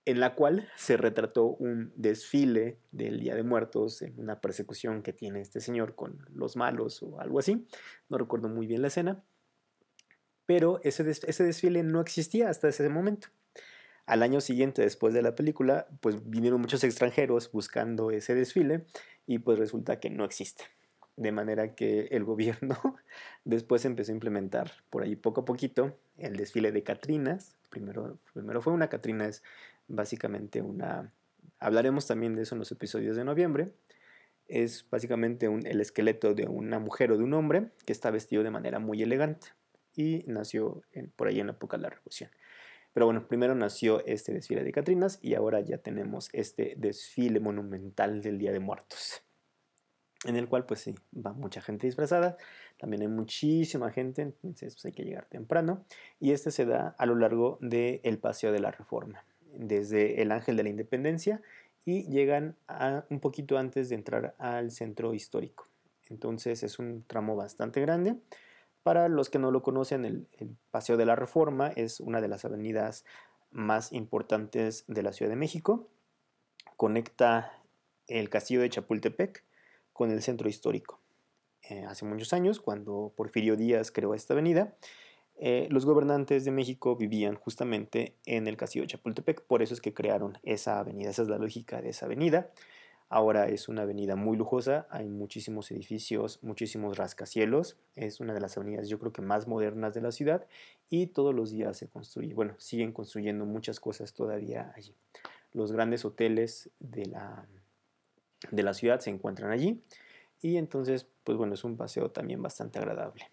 en 0.05 0.21
la 0.21 0.35
cual 0.35 0.69
se 0.77 0.97
retrató 0.97 1.47
un 1.47 1.93
desfile 1.97 2.79
del 2.91 3.21
Día 3.21 3.35
de 3.35 3.43
Muertos 3.43 4.03
en 4.03 4.19
una 4.19 4.41
persecución 4.41 5.03
que 5.03 5.13
tiene 5.13 5.41
este 5.41 5.61
señor 5.61 5.95
con 5.95 6.27
los 6.33 6.57
malos 6.57 7.03
o 7.03 7.21
algo 7.21 7.39
así. 7.39 7.67
No 8.09 8.19
recuerdo 8.19 8.49
muy 8.49 8.67
bien 8.67 8.83
la 8.83 8.89
escena. 8.89 9.23
Pero 10.47 10.81
ese, 10.83 11.09
ese 11.09 11.45
desfile 11.45 11.83
no 11.83 12.01
existía 12.01 12.49
hasta 12.49 12.69
ese 12.69 12.89
momento. 12.89 13.29
Al 14.07 14.23
año 14.25 14.41
siguiente, 14.41 14.83
después 14.83 15.15
de 15.15 15.23
la 15.23 15.37
película, 15.37 15.87
pues 16.01 16.29
vinieron 16.29 16.61
muchos 16.61 16.83
extranjeros 16.83 17.53
buscando 17.53 18.11
ese 18.11 18.35
desfile 18.35 18.87
y 19.27 19.39
pues 19.39 19.59
resulta 19.59 20.01
que 20.01 20.11
no 20.11 20.25
existe 20.25 20.65
de 21.21 21.33
manera 21.33 21.75
que 21.75 22.09
el 22.13 22.25
gobierno 22.25 22.79
después 23.45 23.85
empezó 23.85 24.11
a 24.11 24.15
implementar 24.15 24.73
por 24.89 25.03
ahí 25.03 25.17
poco 25.17 25.43
a 25.43 25.45
poquito 25.45 25.95
el 26.17 26.35
desfile 26.37 26.73
de 26.73 26.83
Catrinas. 26.83 27.57
Primero, 27.69 28.19
primero 28.33 28.63
fue 28.63 28.73
una 28.73 28.89
Catrina, 28.89 29.27
es 29.27 29.43
básicamente 29.87 30.63
una... 30.63 31.13
Hablaremos 31.59 32.07
también 32.07 32.37
de 32.37 32.43
eso 32.43 32.55
en 32.55 32.61
los 32.61 32.73
episodios 32.73 33.17
de 33.17 33.25
noviembre. 33.25 33.71
Es 34.49 34.87
básicamente 34.89 35.47
el 35.47 35.81
esqueleto 35.83 36.33
de 36.33 36.47
una 36.47 36.79
mujer 36.79 37.13
o 37.13 37.19
de 37.19 37.25
un 37.25 37.35
hombre 37.35 37.69
que 37.85 37.93
está 37.93 38.11
vestido 38.11 38.43
de 38.43 38.51
manera 38.51 38.79
muy 38.79 39.03
elegante 39.03 39.49
y 39.95 40.25
nació 40.27 40.83
por 41.17 41.29
ahí 41.29 41.39
en 41.39 41.49
la 41.49 41.53
época 41.53 41.77
de 41.77 41.83
la 41.83 41.91
Revolución. 41.91 42.31
Pero 42.95 43.05
bueno, 43.05 43.29
primero 43.29 43.55
nació 43.55 44.05
este 44.07 44.33
desfile 44.33 44.65
de 44.65 44.73
Catrinas 44.73 45.19
y 45.21 45.35
ahora 45.35 45.61
ya 45.61 45.77
tenemos 45.79 46.31
este 46.33 46.77
desfile 46.79 47.41
monumental 47.41 48.23
del 48.23 48.39
Día 48.39 48.53
de 48.53 48.61
Muertos 48.61 49.23
en 50.25 50.37
el 50.37 50.49
cual 50.49 50.67
pues 50.67 50.81
sí, 50.81 50.95
va 51.15 51.33
mucha 51.33 51.61
gente 51.61 51.87
disfrazada, 51.87 52.37
también 52.79 53.03
hay 53.03 53.09
muchísima 53.09 53.91
gente, 53.91 54.23
entonces 54.23 54.75
pues, 54.75 54.85
hay 54.87 54.93
que 54.93 55.05
llegar 55.05 55.27
temprano, 55.27 55.85
y 56.19 56.33
este 56.33 56.51
se 56.51 56.67
da 56.67 56.95
a 56.99 57.07
lo 57.07 57.15
largo 57.15 57.59
del 57.61 58.19
Paseo 58.19 58.53
de 58.53 58.61
la 58.61 58.71
Reforma, 58.71 59.25
desde 59.55 60.23
el 60.23 60.33
Ángel 60.33 60.57
de 60.57 60.63
la 60.63 60.69
Independencia 60.69 61.41
y 61.85 62.05
llegan 62.11 62.57
a, 62.69 63.05
un 63.09 63.21
poquito 63.21 63.57
antes 63.57 63.89
de 63.89 63.95
entrar 63.95 64.35
al 64.39 64.71
centro 64.71 65.15
histórico. 65.15 65.67
Entonces 66.09 66.63
es 66.63 66.79
un 66.79 67.05
tramo 67.07 67.37
bastante 67.37 67.81
grande. 67.81 68.17
Para 68.83 69.09
los 69.09 69.31
que 69.31 69.39
no 69.39 69.51
lo 69.51 69.63
conocen, 69.63 70.05
el, 70.05 70.27
el 70.39 70.57
Paseo 70.71 70.97
de 70.97 71.07
la 71.07 71.17
Reforma 71.17 71.69
es 71.69 72.01
una 72.01 72.21
de 72.21 72.29
las 72.29 72.45
avenidas 72.45 73.05
más 73.51 73.93
importantes 73.93 74.85
de 74.89 75.03
la 75.03 75.13
Ciudad 75.13 75.31
de 75.31 75.37
México 75.37 75.89
conecta 76.81 77.53
el 78.07 78.31
castillo 78.31 78.63
de 78.63 78.71
Chapultepec 78.71 79.45
con 79.93 80.11
el 80.11 80.23
centro 80.23 80.49
histórico. 80.49 81.01
Eh, 81.69 81.85
hace 81.85 82.05
muchos 82.05 82.33
años, 82.33 82.61
cuando 82.61 83.13
Porfirio 83.17 83.57
Díaz 83.57 83.91
creó 83.91 84.15
esta 84.15 84.35
avenida, 84.35 84.75
eh, 85.43 85.69
los 85.71 85.87
gobernantes 85.87 86.45
de 86.45 86.51
México 86.51 86.97
vivían 86.97 87.35
justamente 87.35 88.15
en 88.27 88.47
el 88.47 88.57
castillo 88.57 88.83
de 88.83 88.89
Chapultepec, 88.89 89.43
por 89.47 89.63
eso 89.63 89.73
es 89.73 89.81
que 89.81 89.95
crearon 89.95 90.37
esa 90.43 90.79
avenida, 90.81 91.11
esa 91.11 91.23
es 91.23 91.29
la 91.29 91.39
lógica 91.39 91.81
de 91.81 91.91
esa 91.91 92.07
avenida. 92.07 92.51
Ahora 93.09 93.49
es 93.49 93.69
una 93.69 93.83
avenida 93.83 94.17
muy 94.17 94.37
lujosa, 94.37 94.87
hay 94.91 95.09
muchísimos 95.09 95.71
edificios, 95.71 96.41
muchísimos 96.43 96.97
rascacielos, 96.97 97.77
es 97.97 98.21
una 98.21 98.35
de 98.35 98.41
las 98.41 98.57
avenidas 98.57 98.89
yo 98.89 98.99
creo 98.99 99.13
que 99.13 99.23
más 99.23 99.49
modernas 99.49 99.95
de 99.95 100.01
la 100.01 100.13
ciudad 100.13 100.47
y 100.91 101.09
todos 101.09 101.35
los 101.35 101.51
días 101.51 101.77
se 101.77 101.89
construye, 101.89 102.35
bueno, 102.35 102.55
siguen 102.59 102.93
construyendo 102.93 103.47
muchas 103.47 103.81
cosas 103.81 104.13
todavía 104.13 104.73
allí. 104.77 104.95
Los 105.53 105.73
grandes 105.73 106.05
hoteles 106.05 106.71
de 106.79 107.07
la, 107.07 107.49
de 108.51 108.63
la 108.63 108.75
ciudad 108.75 109.01
se 109.01 109.11
encuentran 109.11 109.51
allí 109.51 109.83
y 110.41 110.57
entonces, 110.57 111.07
pues 111.25 111.37
bueno, 111.37 111.55
es 111.55 111.65
un 111.65 111.77
paseo 111.77 112.11
también 112.11 112.43
bastante 112.43 112.79
agradable. 112.79 113.31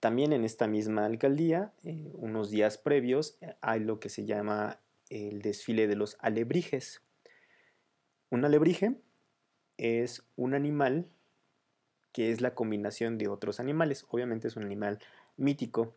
También 0.00 0.32
en 0.32 0.44
esta 0.44 0.66
misma 0.66 1.06
alcaldía, 1.06 1.72
eh, 1.84 2.10
unos 2.14 2.50
días 2.50 2.76
previos, 2.76 3.38
hay 3.60 3.80
lo 3.80 4.00
que 4.00 4.08
se 4.08 4.24
llama 4.24 4.80
el 5.10 5.42
desfile 5.42 5.86
de 5.86 5.96
los 5.96 6.16
alebrijes. 6.20 7.02
Un 8.30 8.44
alebrije 8.44 8.96
es 9.76 10.24
un 10.36 10.54
animal 10.54 11.06
que 12.12 12.30
es 12.30 12.40
la 12.40 12.54
combinación 12.54 13.16
de 13.16 13.28
otros 13.28 13.60
animales. 13.60 14.04
Obviamente 14.08 14.48
es 14.48 14.56
un 14.56 14.64
animal 14.64 14.98
mítico 15.36 15.94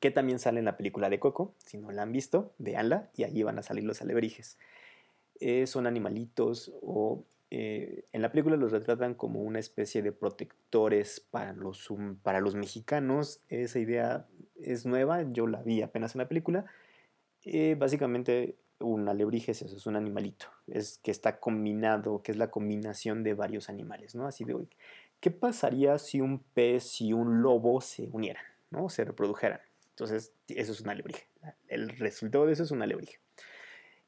que 0.00 0.10
también 0.10 0.38
sale 0.38 0.58
en 0.58 0.64
la 0.64 0.76
película 0.76 1.08
de 1.08 1.18
Coco. 1.18 1.54
Si 1.64 1.78
no 1.78 1.90
la 1.92 2.02
han 2.02 2.12
visto, 2.12 2.54
véanla 2.58 3.10
y 3.14 3.24
allí 3.24 3.42
van 3.42 3.58
a 3.58 3.62
salir 3.62 3.84
los 3.84 4.00
alebrijes. 4.02 4.58
Eh, 5.44 5.66
son 5.66 5.88
animalitos 5.88 6.72
o 6.82 7.24
eh, 7.50 8.04
en 8.12 8.22
la 8.22 8.30
película 8.30 8.56
los 8.56 8.70
retratan 8.70 9.14
como 9.14 9.42
una 9.42 9.58
especie 9.58 10.00
de 10.00 10.12
protectores 10.12 11.18
para 11.18 11.52
los, 11.52 11.92
para 12.22 12.40
los 12.40 12.54
mexicanos. 12.54 13.42
Esa 13.48 13.80
idea 13.80 14.28
es 14.54 14.86
nueva, 14.86 15.24
yo 15.32 15.48
la 15.48 15.60
vi 15.64 15.82
apenas 15.82 16.14
en 16.14 16.20
la 16.20 16.28
película. 16.28 16.66
Eh, 17.42 17.74
básicamente 17.76 18.54
un 18.78 19.08
alebrije 19.08 19.50
es 19.50 19.62
eso, 19.62 19.76
es 19.76 19.86
un 19.88 19.96
animalito, 19.96 20.46
es 20.68 21.00
que 21.02 21.10
está 21.10 21.40
combinado, 21.40 22.22
que 22.22 22.30
es 22.30 22.38
la 22.38 22.52
combinación 22.52 23.24
de 23.24 23.34
varios 23.34 23.68
animales, 23.68 24.14
¿no? 24.14 24.28
Así 24.28 24.44
de. 24.44 24.56
¿Qué 25.18 25.32
pasaría 25.32 25.98
si 25.98 26.20
un 26.20 26.38
pez 26.38 27.00
y 27.00 27.12
un 27.12 27.42
lobo 27.42 27.80
se 27.80 28.08
unieran, 28.12 28.44
¿no? 28.70 28.88
Se 28.88 29.04
reprodujeran. 29.04 29.60
Entonces, 29.90 30.32
eso 30.46 30.70
es 30.70 30.80
un 30.80 30.90
alebrije. 30.90 31.26
El 31.66 31.88
resultado 31.98 32.46
de 32.46 32.52
eso 32.52 32.62
es 32.62 32.70
un 32.70 32.82
alebrije. 32.82 33.21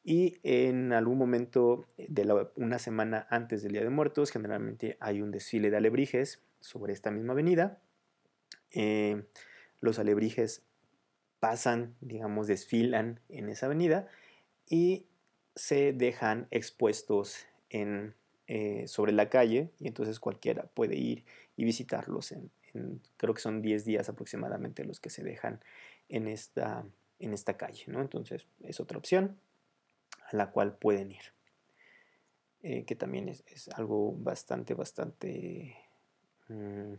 Y 0.04 0.38
en 0.42 0.92
algún 0.92 1.16
momento 1.16 1.86
de 1.96 2.46
una 2.56 2.78
semana 2.78 3.26
antes 3.30 3.62
del 3.62 3.72
Día 3.72 3.82
de 3.82 3.88
Muertos, 3.88 4.30
generalmente 4.30 4.98
hay 5.00 5.22
un 5.22 5.30
desfile 5.30 5.70
de 5.70 5.78
alebrijes 5.78 6.42
sobre 6.60 6.92
esta 6.92 7.10
misma 7.10 7.32
avenida. 7.32 7.80
Eh, 8.70 9.24
los 9.80 9.98
alebrijes 9.98 10.62
pasan, 11.40 11.96
digamos, 12.02 12.46
desfilan 12.46 13.20
en 13.30 13.48
esa 13.48 13.64
avenida 13.66 14.06
y 14.68 15.06
se 15.56 15.94
dejan 15.94 16.48
expuestos 16.50 17.46
en, 17.70 18.14
eh, 18.46 18.86
sobre 18.88 19.12
la 19.12 19.30
calle 19.30 19.70
y 19.80 19.88
entonces 19.88 20.20
cualquiera 20.20 20.64
puede 20.74 20.96
ir 20.96 21.24
y 21.56 21.64
visitarlos. 21.64 22.32
En, 22.32 22.50
creo 23.16 23.32
que 23.32 23.40
son 23.40 23.62
10 23.62 23.86
días 23.86 24.10
aproximadamente 24.10 24.84
los 24.84 25.00
que 25.00 25.08
se 25.08 25.22
dejan 25.22 25.60
en 26.10 26.28
esta, 26.28 26.84
en 27.20 27.32
esta 27.32 27.56
calle. 27.56 27.84
Entonces 27.86 28.46
es 28.60 28.80
otra 28.80 28.98
opción 28.98 29.38
la 30.34 30.50
cual 30.50 30.76
pueden 30.76 31.12
ir. 31.12 31.22
Eh, 32.62 32.84
que 32.84 32.96
también 32.96 33.28
es, 33.28 33.68
algo 33.74 34.12
bastante, 34.16 34.72
bastante 34.72 35.76
mm, 36.48 36.94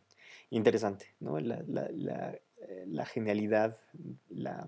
interesante, 0.51 1.15
¿no? 1.19 1.39
La, 1.39 1.63
la, 1.67 2.39
eh, 2.67 2.85
la 2.87 3.05
genialidad, 3.05 3.77
la, 4.29 4.67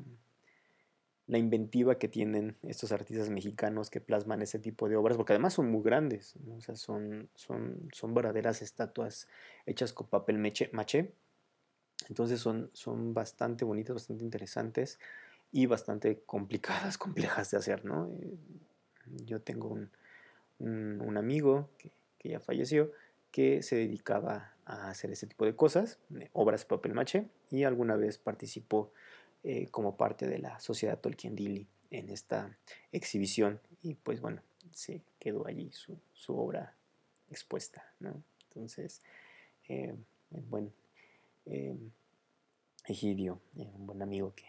inventiva 1.27 1.99
que 1.99 2.07
tienen 2.07 2.57
estos 2.63 2.91
artistas 2.91 3.29
mexicanos 3.29 3.91
que 3.91 4.01
plasman 4.01 4.41
ese 4.41 4.57
tipo 4.57 4.89
de 4.89 4.95
obras, 4.95 5.17
porque 5.17 5.33
además 5.33 5.53
son 5.53 5.69
muy 5.69 5.83
grandes, 5.83 6.35
o 6.57 6.61
sea, 6.61 6.75
son, 6.75 7.29
son, 7.35 7.89
son 7.93 8.13
verdaderas 8.15 8.63
estatuas 8.63 9.27
hechas 9.67 9.93
con 9.93 10.07
papel 10.07 10.39
maché, 10.39 11.13
entonces 12.09 12.39
son, 12.39 12.71
son 12.73 13.13
bastante 13.13 13.65
bonitas, 13.65 13.93
bastante 13.93 14.23
interesantes 14.23 14.99
y 15.51 15.65
bastante 15.65 16.21
complicadas, 16.25 16.97
complejas 16.97 17.51
de 17.51 17.57
hacer, 17.57 17.85
¿no? 17.85 18.09
Eh, 18.21 18.37
yo 19.25 19.41
tengo 19.41 19.69
un, 19.69 19.89
un, 20.59 21.17
amigo 21.17 21.69
que, 21.77 21.91
ya 22.23 22.41
falleció 22.41 22.91
que 23.31 23.63
se 23.63 23.77
dedicaba 23.77 24.53
a 24.65 24.89
hacer 24.89 25.11
ese 25.11 25.27
tipo 25.27 25.45
de 25.45 25.55
cosas, 25.55 25.97
obras 26.33 26.61
de 26.61 26.67
papel 26.67 26.93
maché, 26.93 27.27
y 27.49 27.63
alguna 27.63 27.95
vez 27.95 28.17
participó 28.17 28.91
eh, 29.43 29.67
como 29.69 29.95
parte 29.95 30.27
de 30.27 30.39
la 30.39 30.59
sociedad 30.59 30.99
Tolkien 30.99 31.35
Dili 31.35 31.67
en 31.89 32.09
esta 32.09 32.57
exhibición 32.91 33.61
y 33.81 33.93
pues 33.93 34.19
bueno, 34.19 34.41
se 34.73 35.01
quedó 35.19 35.47
allí 35.47 35.71
su, 35.71 35.97
su 36.11 36.37
obra 36.37 36.75
expuesta, 37.29 37.85
¿no? 37.99 38.21
Entonces, 38.49 39.01
eh, 39.67 39.95
buen 40.29 40.73
eh, 41.45 41.75
Egidio, 42.85 43.41
eh, 43.57 43.69
un 43.73 43.85
buen 43.85 44.01
amigo 44.01 44.33
que, 44.33 44.45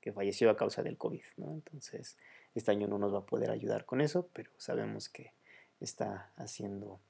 que, 0.00 0.12
falleció 0.12 0.50
a 0.50 0.56
causa 0.56 0.82
del 0.82 0.96
COVID, 0.96 1.22
¿no? 1.36 1.52
Entonces, 1.52 2.16
este 2.54 2.70
año 2.70 2.86
no 2.86 2.98
nos 2.98 3.12
va 3.12 3.18
a 3.18 3.26
poder 3.26 3.50
ayudar 3.50 3.84
con 3.84 4.00
eso, 4.00 4.28
pero 4.32 4.50
sabemos 4.56 5.08
que 5.08 5.32
está 5.80 6.32
haciendo 6.36 7.00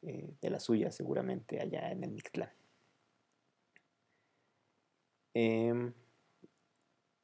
de 0.00 0.50
la 0.50 0.60
suya 0.60 0.92
seguramente 0.92 1.60
allá 1.60 1.90
en 1.90 2.04
el 2.04 2.10
Mictlán. 2.12 2.50
Eh, 5.34 5.92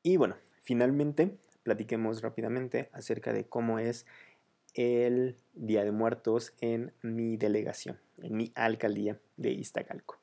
y 0.02 0.16
bueno, 0.16 0.36
finalmente 0.62 1.38
platiquemos 1.62 2.22
rápidamente 2.22 2.90
acerca 2.92 3.32
de 3.32 3.46
cómo 3.46 3.78
es 3.78 4.06
el 4.74 5.36
Día 5.54 5.84
de 5.84 5.92
Muertos 5.92 6.52
en 6.60 6.92
mi 7.02 7.36
delegación, 7.36 7.98
en 8.22 8.36
mi 8.36 8.52
alcaldía 8.54 9.18
de 9.36 9.50
Iztacalco. 9.50 10.18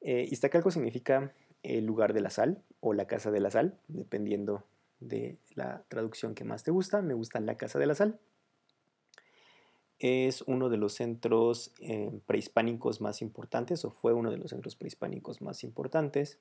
Eh, 0.00 0.28
Iztacalco 0.30 0.70
significa 0.70 1.34
el 1.64 1.84
lugar 1.84 2.12
de 2.12 2.20
la 2.20 2.30
sal 2.30 2.62
o 2.80 2.92
la 2.92 3.06
casa 3.06 3.32
de 3.32 3.40
la 3.40 3.50
sal, 3.50 3.76
dependiendo 3.88 4.64
de 5.00 5.38
la 5.54 5.82
traducción 5.88 6.34
que 6.34 6.44
más 6.44 6.62
te 6.62 6.70
gusta. 6.70 7.02
Me 7.02 7.14
gusta 7.14 7.40
la 7.40 7.56
casa 7.56 7.78
de 7.80 7.86
la 7.86 7.96
sal. 7.96 8.20
Es 9.98 10.42
uno 10.42 10.68
de 10.68 10.76
los 10.76 10.94
centros 10.94 11.72
eh, 11.80 12.20
prehispánicos 12.26 13.00
más 13.00 13.22
importantes, 13.22 13.84
o 13.84 13.90
fue 13.90 14.12
uno 14.12 14.30
de 14.30 14.36
los 14.36 14.50
centros 14.50 14.76
prehispánicos 14.76 15.42
más 15.42 15.64
importantes 15.64 16.38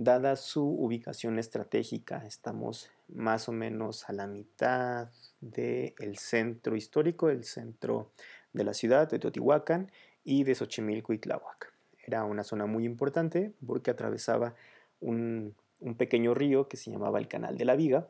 Dada 0.00 0.36
su 0.36 0.64
ubicación 0.64 1.40
estratégica, 1.40 2.24
estamos 2.24 2.88
más 3.08 3.48
o 3.48 3.52
menos 3.52 4.08
a 4.08 4.12
la 4.12 4.28
mitad 4.28 5.10
del 5.40 6.18
centro 6.18 6.76
histórico, 6.76 7.30
el 7.30 7.42
centro 7.42 8.12
de 8.52 8.62
la 8.62 8.74
ciudad 8.74 9.10
de 9.10 9.18
Teotihuacán 9.18 9.90
y 10.22 10.44
de 10.44 10.54
Xochimilco 10.54 11.12
y 11.14 11.18
Tláhuac. 11.18 11.72
Era 12.08 12.24
una 12.24 12.42
zona 12.42 12.64
muy 12.64 12.86
importante 12.86 13.52
porque 13.66 13.90
atravesaba 13.90 14.54
un, 14.98 15.54
un 15.78 15.94
pequeño 15.94 16.32
río 16.32 16.66
que 16.66 16.78
se 16.78 16.90
llamaba 16.90 17.18
el 17.18 17.28
Canal 17.28 17.58
de 17.58 17.66
la 17.66 17.76
Viga, 17.76 18.08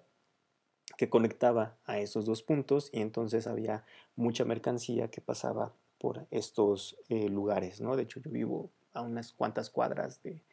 que 0.96 1.10
conectaba 1.10 1.76
a 1.84 1.98
esos 1.98 2.24
dos 2.24 2.44
puntos 2.44 2.90
y 2.92 3.00
entonces 3.00 3.48
había 3.48 3.84
mucha 4.14 4.44
mercancía 4.44 5.10
que 5.10 5.20
pasaba 5.20 5.74
por 5.98 6.28
estos 6.30 6.96
eh, 7.08 7.28
lugares, 7.28 7.80
¿no? 7.80 7.96
De 7.96 8.04
hecho, 8.04 8.20
yo 8.20 8.30
vivo 8.30 8.70
a 8.92 9.02
unas 9.02 9.32
cuantas 9.32 9.68
cuadras 9.68 10.22
de, 10.22 10.44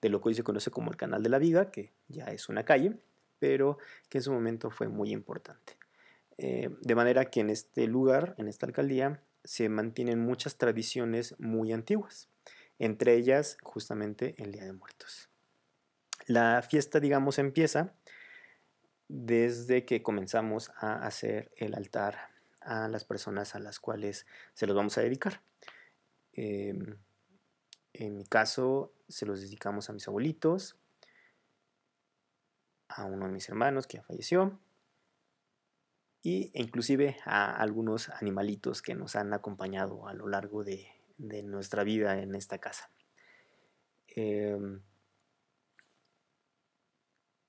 de 0.00 0.08
lo 0.08 0.22
que 0.22 0.30
hoy 0.30 0.34
se 0.34 0.42
conoce 0.42 0.70
como 0.70 0.90
el 0.90 0.96
Canal 0.96 1.22
de 1.22 1.28
la 1.28 1.38
Viga, 1.38 1.70
que 1.70 1.92
ya 2.08 2.24
es 2.28 2.48
una 2.48 2.64
calle, 2.64 2.96
pero 3.38 3.76
que 4.08 4.16
en 4.16 4.24
su 4.24 4.32
momento 4.32 4.70
fue 4.70 4.88
muy 4.88 5.12
importante. 5.12 5.76
Eh, 6.38 6.70
de 6.80 6.94
manera 6.94 7.26
que 7.26 7.40
en 7.40 7.50
este 7.50 7.86
lugar, 7.86 8.34
en 8.38 8.48
esta 8.48 8.64
alcaldía, 8.64 9.20
se 9.44 9.68
mantienen 9.68 10.20
muchas 10.20 10.56
tradiciones 10.56 11.38
muy 11.38 11.70
antiguas, 11.70 12.30
entre 12.78 13.14
ellas 13.14 13.56
justamente 13.62 14.34
el 14.42 14.52
Día 14.52 14.64
de 14.64 14.72
Muertos. 14.72 15.28
La 16.26 16.62
fiesta, 16.62 17.00
digamos, 17.00 17.38
empieza 17.38 17.94
desde 19.08 19.84
que 19.84 20.02
comenzamos 20.02 20.70
a 20.76 21.04
hacer 21.06 21.52
el 21.56 21.74
altar 21.74 22.30
a 22.60 22.88
las 22.88 23.04
personas 23.04 23.54
a 23.54 23.58
las 23.58 23.78
cuales 23.78 24.26
se 24.54 24.66
los 24.66 24.74
vamos 24.74 24.96
a 24.96 25.02
dedicar. 25.02 25.42
Em, 26.32 26.96
en 27.92 28.16
mi 28.16 28.24
caso, 28.24 28.92
se 29.08 29.26
los 29.26 29.40
dedicamos 29.40 29.88
a 29.88 29.92
mis 29.92 30.08
abuelitos, 30.08 30.76
a 32.88 33.04
uno 33.04 33.26
de 33.26 33.32
mis 33.32 33.48
hermanos 33.48 33.86
que 33.86 33.98
ya 33.98 34.02
falleció, 34.02 34.58
y, 36.22 36.50
e 36.54 36.62
inclusive 36.62 37.18
a 37.26 37.54
algunos 37.54 38.08
animalitos 38.08 38.80
que 38.80 38.94
nos 38.94 39.14
han 39.14 39.34
acompañado 39.34 40.08
a 40.08 40.14
lo 40.14 40.26
largo 40.26 40.64
de, 40.64 40.88
nuestra 41.18 41.84
vida 41.84 42.20
en 42.20 42.34
esta 42.34 42.58
casa. 42.58 42.90
Em, 44.08 44.80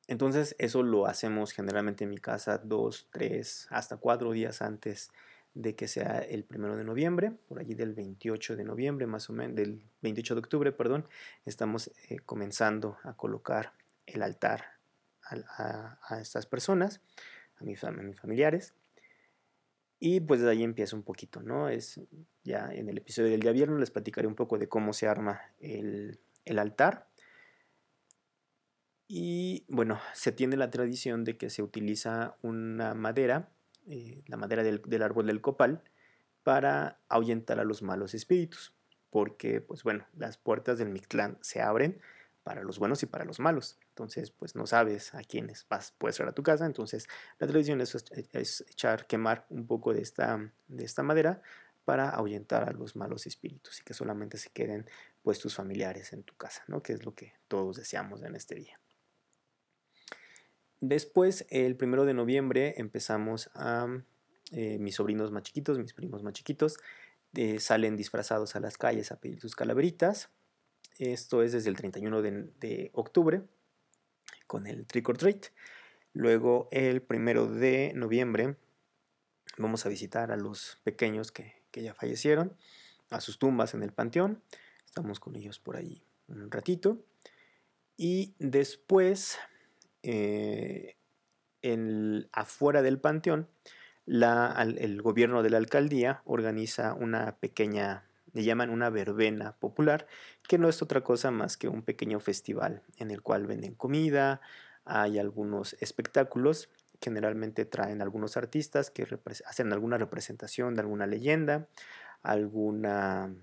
entonces 0.07 0.55
eso 0.60 0.84
lo 0.84 1.07
hacemos 1.07 1.51
generalmente 1.51 2.03
en 2.03 2.12
mi 2.12 2.17
casa 2.17 2.57
dos, 2.60 3.07
tres, 3.12 3.67
hasta 3.69 3.98
cuatro 3.98 4.31
días 4.31 4.62
antes 4.62 5.12
de 5.55 5.74
que 5.74 5.88
sea 5.88 6.19
el 6.19 6.43
primero 6.43 6.75
de 6.75 6.84
noviembre, 6.84 7.31
por 7.48 7.60
allí 7.60 7.74
del 7.74 7.93
28 7.93 8.55
de 8.57 8.65
noviembre, 8.65 9.07
más 9.07 9.29
o 9.29 9.34
menos, 9.34 9.55
del 9.55 9.81
28 10.01 10.36
de 10.36 10.39
octubre, 10.39 10.72
perdón, 10.74 11.07
estamos 11.45 11.91
eh, 12.10 12.19
comenzando 12.19 12.98
a 13.03 13.13
colocar 13.15 13.74
el 14.05 14.22
altar 14.22 14.75
a, 15.24 16.19
estas 16.22 16.45
personas, 16.45 17.01
a, 17.57 17.63
mis, 17.63 17.79
familiares. 17.79 18.75
Y 19.99 20.19
pues 20.19 20.41
de 20.41 20.49
ahí 20.49 20.63
empieza 20.63 20.95
un 20.95 21.03
poquito, 21.03 21.41
¿no? 21.41 21.69
Es 21.69 22.01
ya 22.43 22.69
en 22.71 22.89
el 22.89 22.97
episodio 22.97 23.31
del 23.31 23.39
día 23.39 23.51
viernes 23.51 23.79
les 23.79 23.91
platicaré 23.91 24.27
un 24.27 24.35
poco 24.35 24.57
de 24.57 24.67
cómo 24.67 24.93
se 24.93 25.07
arma 25.07 25.41
el, 25.59 26.19
altar. 26.57 27.09
Y 29.07 29.65
bueno, 29.69 29.99
se 30.13 30.31
tiene 30.31 30.57
la 30.57 30.69
tradición 30.69 31.23
de 31.23 31.37
que 31.37 31.49
se 31.49 31.63
utiliza 31.63 32.37
una 32.41 32.93
madera, 32.93 33.51
eh, 33.87 34.23
la 34.27 34.37
madera 34.37 34.63
del, 34.63 34.81
del, 34.81 35.03
árbol 35.03 35.27
del 35.27 35.41
copal, 35.41 35.83
para 36.43 36.99
ahuyentar 37.07 37.59
a 37.59 37.63
los 37.63 37.81
malos 37.81 38.13
espíritus. 38.13 38.75
Porque, 39.09 39.61
pues 39.61 39.83
bueno, 39.83 40.05
las 40.13 40.37
puertas 40.37 40.77
del 40.77 40.89
Mictlán 40.89 41.37
se 41.41 41.61
abren 41.61 42.01
para 42.43 42.63
los 42.63 42.79
buenos 42.79 43.01
y 43.03 43.05
para 43.05 43.25
los 43.25 43.39
malos. 43.39 43.79
Entonces, 43.95 44.29
pues 44.29 44.55
no 44.55 44.67
sabes 44.67 45.15
a 45.15 45.23
quiénes 45.23 45.65
vas, 45.69 45.93
puedes 45.97 46.19
ir 46.19 46.25
a 46.25 46.33
tu 46.33 46.43
casa. 46.43 46.65
Entonces, 46.65 47.07
la 47.39 47.47
tradición 47.47 47.79
es, 47.79 48.65
echar, 48.69 49.07
quemar 49.07 49.45
un 49.49 49.65
poco 49.65 49.93
de 49.93 50.01
esta, 50.01 50.51
de 50.67 50.83
esta 50.83 51.01
madera 51.01 51.41
para 51.85 52.09
ahuyentar 52.09 52.67
a 52.67 52.73
los 52.73 52.97
malos 52.97 53.25
espíritus 53.25 53.79
y 53.79 53.83
que 53.85 53.93
solamente 53.93 54.37
se 54.37 54.49
queden 54.49 54.85
pues 55.23 55.39
tus 55.39 55.55
familiares 55.55 56.11
en 56.11 56.23
tu 56.23 56.35
casa, 56.35 56.65
¿no? 56.67 56.83
Que 56.83 56.91
es 56.91 57.05
lo 57.05 57.15
que 57.15 57.35
todos 57.47 57.77
deseamos 57.77 58.21
en 58.23 58.35
este 58.35 58.55
día. 58.55 58.81
Después, 60.81 61.45
el 61.49 61.77
primero 61.77 62.03
de 62.03 62.13
noviembre, 62.13 62.73
empezamos 62.75 63.49
a 63.53 63.87
eh, 64.51 64.77
mis 64.77 64.95
sobrinos 64.95 65.31
más 65.31 65.43
chiquitos, 65.43 65.79
mis 65.79 65.93
primos 65.93 66.21
más 66.21 66.33
chiquitos, 66.33 66.79
salen 67.59 67.95
disfrazados 67.95 68.57
a 68.57 68.59
las 68.59 68.77
calles 68.77 69.13
a 69.13 69.21
pedir 69.21 69.39
sus 69.39 69.55
calaveritas. 69.55 70.29
Esto 70.99 71.43
es 71.43 71.53
desde 71.53 71.69
el 71.69 71.77
31 71.77 72.21
de 72.21 72.89
octubre 72.93 73.43
con 74.47 74.67
el 74.67 74.85
Trick 74.85 75.07
or 75.09 75.17
Treat. 75.17 75.47
Luego 76.13 76.69
el 76.71 77.01
primero 77.01 77.47
de 77.47 77.91
noviembre 77.95 78.55
vamos 79.57 79.85
a 79.85 79.89
visitar 79.89 80.31
a 80.31 80.37
los 80.37 80.79
pequeños 80.83 81.31
que, 81.31 81.53
ya 81.73 81.93
fallecieron, 81.93 82.55
a 83.09 83.19
sus 83.19 83.37
tumbas 83.37 83.73
en 83.73 83.83
el 83.83 83.91
panteón. 83.91 84.41
Estamos 84.85 85.19
con 85.19 85.35
ellos 85.35 85.59
por 85.59 85.75
ahí 85.75 86.03
un 86.27 86.49
ratito. 86.51 87.03
Y 87.97 88.33
después, 88.39 89.37
eh, 90.03 90.95
afuera 92.31 92.81
del 92.81 92.99
panteón, 92.99 93.49
el 94.05 95.01
gobierno 95.01 95.43
de 95.43 95.49
la 95.49 95.57
alcaldía 95.57 96.21
organiza 96.25 96.93
una 96.93 97.37
pequeña, 97.37 98.07
le 98.35 98.43
llaman 98.43 98.69
una 98.69 98.89
verbena 98.89 99.53
popular, 99.53 100.07
que 100.47 100.57
no 100.57 100.67
es 100.67 100.81
otra 100.81 101.01
cosa 101.05 101.31
más 101.31 101.55
que 101.55 101.69
un 101.69 101.83
pequeño 101.83 102.19
festival 102.19 102.83
en 102.97 103.09
el 103.09 103.21
cual 103.21 103.47
venden 103.47 103.75
comida, 103.75 104.41
hay 104.83 105.19
algunos 105.19 105.77
espectáculos, 105.79 106.69
generalmente 107.01 107.63
traen 107.63 108.01
algunos 108.01 108.35
artistas 108.35 108.91
que 108.91 109.07
hacen 109.45 109.71
alguna 109.71 109.97
representación 109.97 110.75
de 110.75 110.81
alguna 110.81 111.07
leyenda, 111.07 111.69
alguna, 112.23 113.33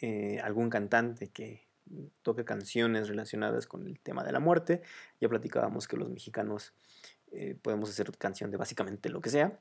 eh, 0.00 0.40
algún 0.42 0.68
cantante 0.68 1.28
que 1.28 1.68
toque 2.22 2.44
canciones 2.44 3.08
relacionadas 3.08 3.68
con 3.68 3.86
el 3.86 4.00
tema 4.00 4.24
de 4.24 4.32
la 4.32 4.40
muerte. 4.40 4.82
Ya 5.20 5.28
platicábamos 5.28 5.86
que 5.86 5.96
los 5.96 6.10
mexicanos 6.10 6.74
eh, 7.30 7.54
podemos 7.62 7.90
hacer 7.90 8.10
canción 8.18 8.50
de 8.50 8.56
básicamente 8.56 9.08
lo 9.08 9.20
que 9.20 9.30
sea. 9.30 9.60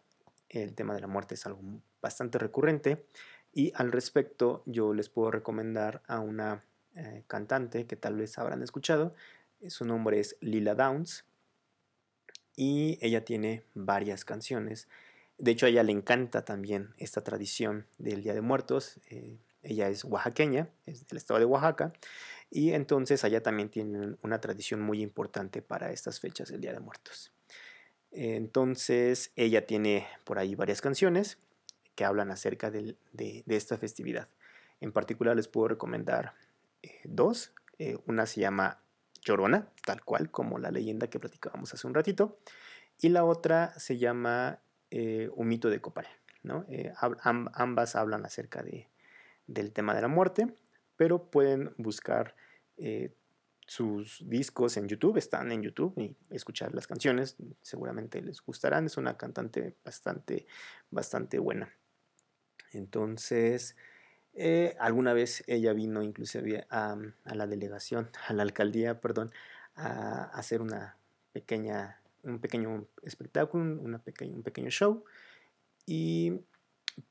El 0.50 0.74
tema 0.74 0.96
de 0.96 1.01
la 1.01 1.08
muerte 1.08 1.36
es 1.36 1.46
algo 1.46 1.62
bastante 2.01 2.39
recurrente 2.39 3.05
y 3.53 3.74
al 3.75 3.92
respecto 3.92 4.64
yo 4.66 4.94
les 4.94 5.09
puedo 5.09 5.31
recomendar 5.31 6.01
a 6.07 6.20
una 6.20 6.64
eh, 6.96 7.24
cantante 7.27 7.85
que 7.85 7.96
tal 7.96 8.18
vez 8.18 8.37
habrán 8.37 8.61
escuchado. 8.64 9.14
Su 9.68 9.85
nombre 9.85 10.20
es 10.20 10.37
Lila 10.40 10.75
Downs 10.75 11.25
y 12.55 12.98
ella 13.01 13.24
tiene 13.24 13.64
varias 13.74 14.25
canciones. 14.25 14.87
De 15.37 15.51
hecho 15.51 15.66
a 15.66 15.70
ella 15.70 15.83
le 15.83 15.92
encanta 15.92 16.46
también 16.46 16.94
esta 16.98 17.24
tradición 17.24 17.87
del 17.98 18.24
Día 18.24 18.33
de 18.33 18.42
Muertos. 18.42 19.00
Eh, 19.09 19.37
ella 19.64 19.90
es 19.90 20.03
oaxaqueña, 20.03 20.70
es 20.85 21.07
del 21.07 21.18
estado 21.18 21.40
de 21.40 21.46
Oaxaca 21.46 21.94
y 22.50 22.72
entonces 22.74 23.24
allá 23.24 23.44
también 23.44 23.70
tienen 23.70 24.18
una 24.24 24.42
tradición 24.42 24.81
muy 24.81 25.01
importante 25.01 25.61
para 25.61 25.92
estas 25.92 26.20
fechas 26.20 26.50
del 26.50 26.61
Día 26.61 26.74
de 26.74 26.79
Muertos. 26.79 27.31
Entonces 28.11 29.31
ella 29.35 29.66
tiene 29.66 30.07
por 30.25 30.40
ahí 30.40 30.55
varias 30.55 30.81
canciones 30.81 31.37
que 31.96 32.06
hablan 32.06 32.32
acerca 32.32 32.72
de, 32.72 32.96
esta 33.48 33.77
festividad. 33.77 34.27
En 34.80 34.92
particular 34.92 35.36
les 35.36 35.48
puedo 35.48 35.68
recomendar 35.68 36.34
eh, 36.82 37.01
dos. 37.04 37.54
Eh, 37.80 37.98
una 38.06 38.25
se 38.25 38.42
llama 38.42 38.82
Llorona, 39.22 39.70
tal 39.86 40.04
cual 40.04 40.32
como 40.32 40.60
la 40.60 40.72
leyenda 40.72 41.10
que 41.10 41.20
platicábamos 41.20 41.74
hace 41.74 41.88
un 41.88 41.94
ratito. 41.94 42.40
Y 43.00 43.10
la 43.10 43.24
otra 43.24 43.77
se 43.80 43.98
llama 43.98 44.60
eh, 44.90 45.30
de 45.36 45.82
Copal. 45.82 46.08
¿no? 46.44 46.66
ambas 47.54 47.96
hablan 47.96 48.25
acerca 48.25 48.64
de, 48.64 48.90
del 49.46 49.72
tema 49.74 49.94
de 49.94 50.01
la 50.01 50.08
muerte, 50.08 50.51
pero 50.98 51.30
pueden 51.30 51.75
buscar 51.77 52.36
sus 53.72 54.27
discos 54.27 54.75
en 54.75 54.90
YouTube, 54.90 55.16
están 55.16 55.50
en 55.54 55.64
YouTube 55.64 55.94
y 55.98 56.18
escuchar 56.30 56.75
las 56.75 56.88
canciones, 56.88 57.38
seguramente 57.62 58.22
les 58.22 58.42
gustarán, 58.42 58.86
es 58.86 58.98
una 58.98 59.16
cantante 59.16 59.77
bastante, 59.86 60.46
bastante 60.90 61.40
buena. 61.40 61.74
Entonces, 62.72 63.75
eh, 64.34 64.75
alguna 64.79 65.14
vez 65.14 65.44
ella 65.48 65.74
vino 65.74 66.01
inclusive 66.01 66.66
a, 66.70 66.98
la 67.25 67.48
delegación, 67.48 68.10
a 68.27 68.34
la 68.34 68.44
alcaldía, 68.44 69.01
perdón, 69.01 69.31
a, 69.75 70.24
hacer 70.34 70.62
una 70.62 70.98
pequeña, 71.34 72.01
un 72.24 72.40
pequeño 72.40 72.88
espectáculo, 73.03 73.64
un 73.64 74.01
pequeño 74.44 74.70
show. 74.70 75.03
Y 75.86 76.42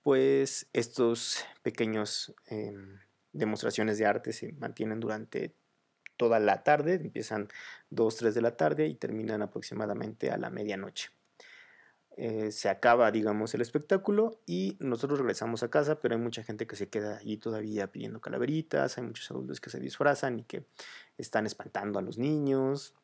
pues 0.02 0.68
estos 0.72 1.44
pequeños 1.62 2.34
em, 2.46 2.98
demostraciones 3.32 3.98
de 3.98 4.06
arte 4.06 4.32
se 4.32 4.52
mantienen 4.52 5.00
durante 5.00 5.54
toda 6.16 6.38
la 6.38 6.62
tarde, 6.62 6.94
empiezan 6.94 7.48
2, 7.90 8.16
3 8.16 8.34
de 8.34 8.42
la 8.42 8.56
tarde 8.56 8.86
y 8.86 8.94
terminan 8.94 9.42
aproximadamente 9.42 10.30
a 10.30 10.36
la 10.36 10.50
medianoche. 10.50 11.10
Eh, 12.22 12.52
se 12.52 12.68
acaba, 12.68 13.10
digamos, 13.10 13.54
el 13.54 13.62
espectáculo 13.62 14.42
y 14.44 14.76
nosotros 14.78 15.20
regresamos 15.20 15.62
a 15.62 15.70
casa, 15.70 16.00
pero 16.00 16.16
hay 16.16 16.20
mucha 16.20 16.42
gente 16.42 16.66
que 16.66 16.76
se 16.76 16.90
queda 16.90 17.16
allí 17.16 17.38
todavía 17.38 17.90
pidiendo 17.90 18.20
calaveritas, 18.20 18.98
hay 18.98 19.04
muchos 19.04 19.30
adultos 19.30 19.58
que 19.58 19.70
se 19.70 19.80
disfrazan 19.80 20.40
y 20.40 20.44
que 20.44 20.66
están 21.16 21.46
espantando 21.46 21.98
a 21.98 22.02
los 22.02 22.18
niños. 22.18 22.94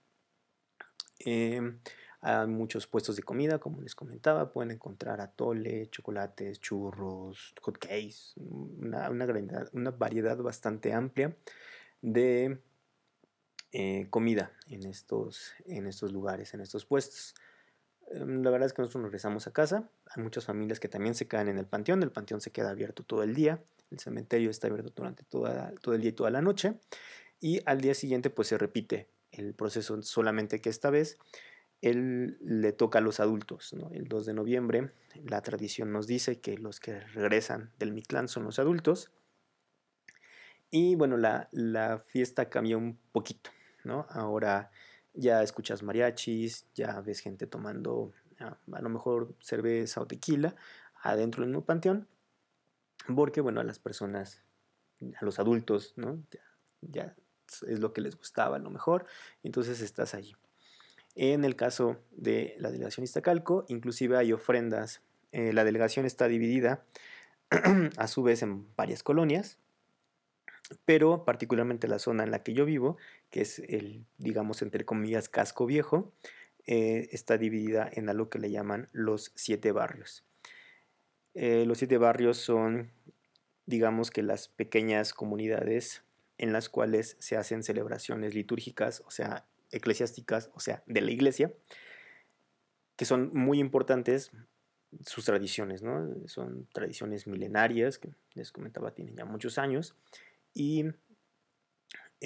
Em, 1.21 1.79
hay 2.21 2.47
muchos 2.47 2.87
puestos 2.87 3.17
de 3.17 3.23
comida, 3.23 3.59
como 3.59 3.81
les 3.81 3.95
comentaba, 3.95 4.53
pueden 4.53 4.73
encontrar 4.73 5.23
atole, 5.23 5.89
chocolates, 5.89 6.61
churros, 6.61 7.55
hotcakes, 7.63 8.35
una, 8.37 9.09
una, 9.09 9.91
variedad, 9.93 10.37
bastante 10.43 10.93
amplia 10.93 11.35
de 12.03 12.61
eh, 13.73 14.09
comida 14.11 14.53
en 14.69 14.85
estos, 14.85 15.55
en 15.65 15.87
estos 15.87 16.13
lugares, 16.13 16.53
en 16.53 16.61
estos 16.61 16.85
puestos. 16.85 17.35
Em, 18.09 18.43
la 18.43 18.51
verdad 18.51 18.67
es 18.67 18.73
que 18.73 18.83
nosotros 18.83 19.03
nos 19.03 19.11
regresamos 19.11 19.47
a 19.47 19.53
casa. 19.53 19.89
Hay 20.15 20.23
muchas 20.23 20.45
familias 20.45 20.81
que 20.81 20.89
también 20.89 21.15
se 21.15 21.27
quedan 21.27 21.49
en 21.49 21.59
el 21.59 21.67
panteón. 21.67 22.03
El 22.03 22.13
panteón 22.13 22.41
se 22.41 22.51
queda 22.51 22.71
abierto 22.71 23.03
todo 23.03 23.23
el 23.23 23.35
día. 23.35 23.63
El 23.91 23.99
cementerio 23.99 24.51
está 24.51 24.69
abierto 24.69 24.93
durante 24.95 25.25
toda, 25.25 25.73
todo 25.81 25.95
el 25.95 26.01
día 26.01 26.11
y 26.11 26.15
toda 26.15 26.31
la 26.31 26.43
noche. 26.43 26.75
Y 27.41 27.61
al 27.67 27.81
día 27.81 27.95
siguiente 27.95 28.31
pues 28.31 28.49
se 28.49 28.59
repite 28.59 29.09
el 29.33 29.55
proceso, 29.55 30.01
solamente 30.03 30.61
que 30.61 30.71
esta 30.71 30.91
vez 30.91 31.19
él 31.83 32.39
le 32.41 32.73
toca 32.73 32.99
a 32.99 33.03
los 33.03 33.21
adultos. 33.21 33.75
El 33.93 34.09
2 34.09 34.27
de 34.27 34.35
noviembre 34.35 34.91
la 35.25 35.43
tradición 35.43 35.93
nos 35.93 36.07
dice 36.07 36.41
que 36.41 36.57
los 36.57 36.81
que 36.81 37.01
regresan 37.01 37.71
del 37.79 37.93
Mictlán 37.93 38.29
son 38.29 38.45
los 38.45 38.59
adultos. 38.59 39.11
Y 40.71 40.95
bueno, 40.95 41.17
la, 41.17 41.49
la 41.53 41.99
fiesta 42.07 42.49
cambia 42.49 42.77
un 42.77 42.99
poquito. 43.13 43.51
¿no? 43.87 44.07
Ahora 44.11 44.71
ya 45.17 45.43
escuchas 45.43 45.83
mariachis, 45.83 46.67
ya 46.75 47.01
ves 47.01 47.21
gente 47.21 47.47
tomando 47.47 48.13
ah, 48.39 48.57
a, 48.73 48.81
lo 48.81 48.89
mejor 48.89 49.35
cerveza 49.41 50.01
o 50.01 50.07
tequila 50.07 50.55
adentro 51.03 51.43
del 51.43 51.51
mismo 51.51 51.65
panteón, 51.65 52.07
porque 53.15 53.41
bueno, 53.41 53.61
a 53.61 53.65
las 53.65 53.79
personas, 53.79 54.43
a 55.21 55.25
los 55.25 55.39
adultos, 55.39 55.95
¿no? 55.97 56.23
Ya, 56.81 57.15
es 57.67 57.79
lo 57.79 57.93
que 57.93 58.01
les 58.01 58.17
gustaba 58.17 58.57
a 58.57 58.59
lo 58.59 58.71
mejor, 58.71 59.07
entonces 59.43 59.81
estás 59.81 60.15
allí. 60.15 60.35
En 61.15 61.45
el 61.45 61.57
caso 61.57 61.97
de 62.11 62.55
la 62.59 62.71
delegación 62.71 63.05
Iztacalco, 63.05 63.65
inclusive 63.69 64.19
hay 64.19 64.33
ofrendas. 64.33 65.01
Eh, 65.33 65.53
la 65.55 65.65
delegación 65.65 66.05
está 66.05 66.29
dividida 66.29 66.85
a 67.97 68.07
su 68.07 68.23
vez 68.23 68.43
en 68.43 68.67
varias 68.77 69.03
colonias. 69.03 69.59
pero 70.85 71.25
particularmente 71.25 71.87
la 71.87 72.01
zona 72.01 72.25
en 72.25 72.33
la 72.33 72.43
que 72.43 72.53
yo 72.53 72.65
vivo, 72.65 72.97
que 73.37 73.43
es 73.43 73.59
el, 73.59 74.07
digamos, 74.17 74.63
entre 74.63 74.87
comillas, 74.87 75.29
casco 75.29 75.67
viejo, 75.67 76.11
eh, 76.67 77.11
está 77.13 77.37
dividida 77.37 77.87
en 77.93 78.09
algo 78.09 78.31
que 78.31 78.39
le 78.39 78.51
llaman 78.51 78.89
los 78.93 79.31
siete 79.35 79.73
barrios. 79.73 80.25
Eh, 81.35 81.67
los 81.67 81.77
siete 81.77 81.99
barrios 81.99 82.39
son, 82.39 82.93
digamos 83.67 84.11
que 84.11 84.23
las 84.23 84.49
pequeñas 84.49 85.13
comunidades 85.13 86.03
en 86.39 86.55
las 86.55 86.71
cuales 86.71 87.19
se 87.21 87.37
hacen 87.37 87.63
celebraciones 87.63 88.35
litúrgicas, 88.35 89.03
o 89.05 89.11
sea, 89.11 89.45
eclesiásticas, 89.71 90.51
o 90.55 90.61
sea, 90.61 90.83
de 90.87 91.03
la 91.03 91.11
iglesia, 91.11 91.53
que 92.97 93.05
son 93.05 93.33
muy 93.35 93.59
importantes 93.59 94.31
sus 95.05 95.27
tradiciones, 95.27 95.83
¿no? 95.83 96.27
Son 96.27 96.69
tradiciones 96.73 97.27
milenarias, 97.27 97.99
que 97.99 98.15
les 98.33 98.51
comentaba, 98.51 98.95
tienen 98.95 99.15
ya 99.15 99.27
muchos 99.27 99.59
años, 99.59 99.95
y 100.55 100.87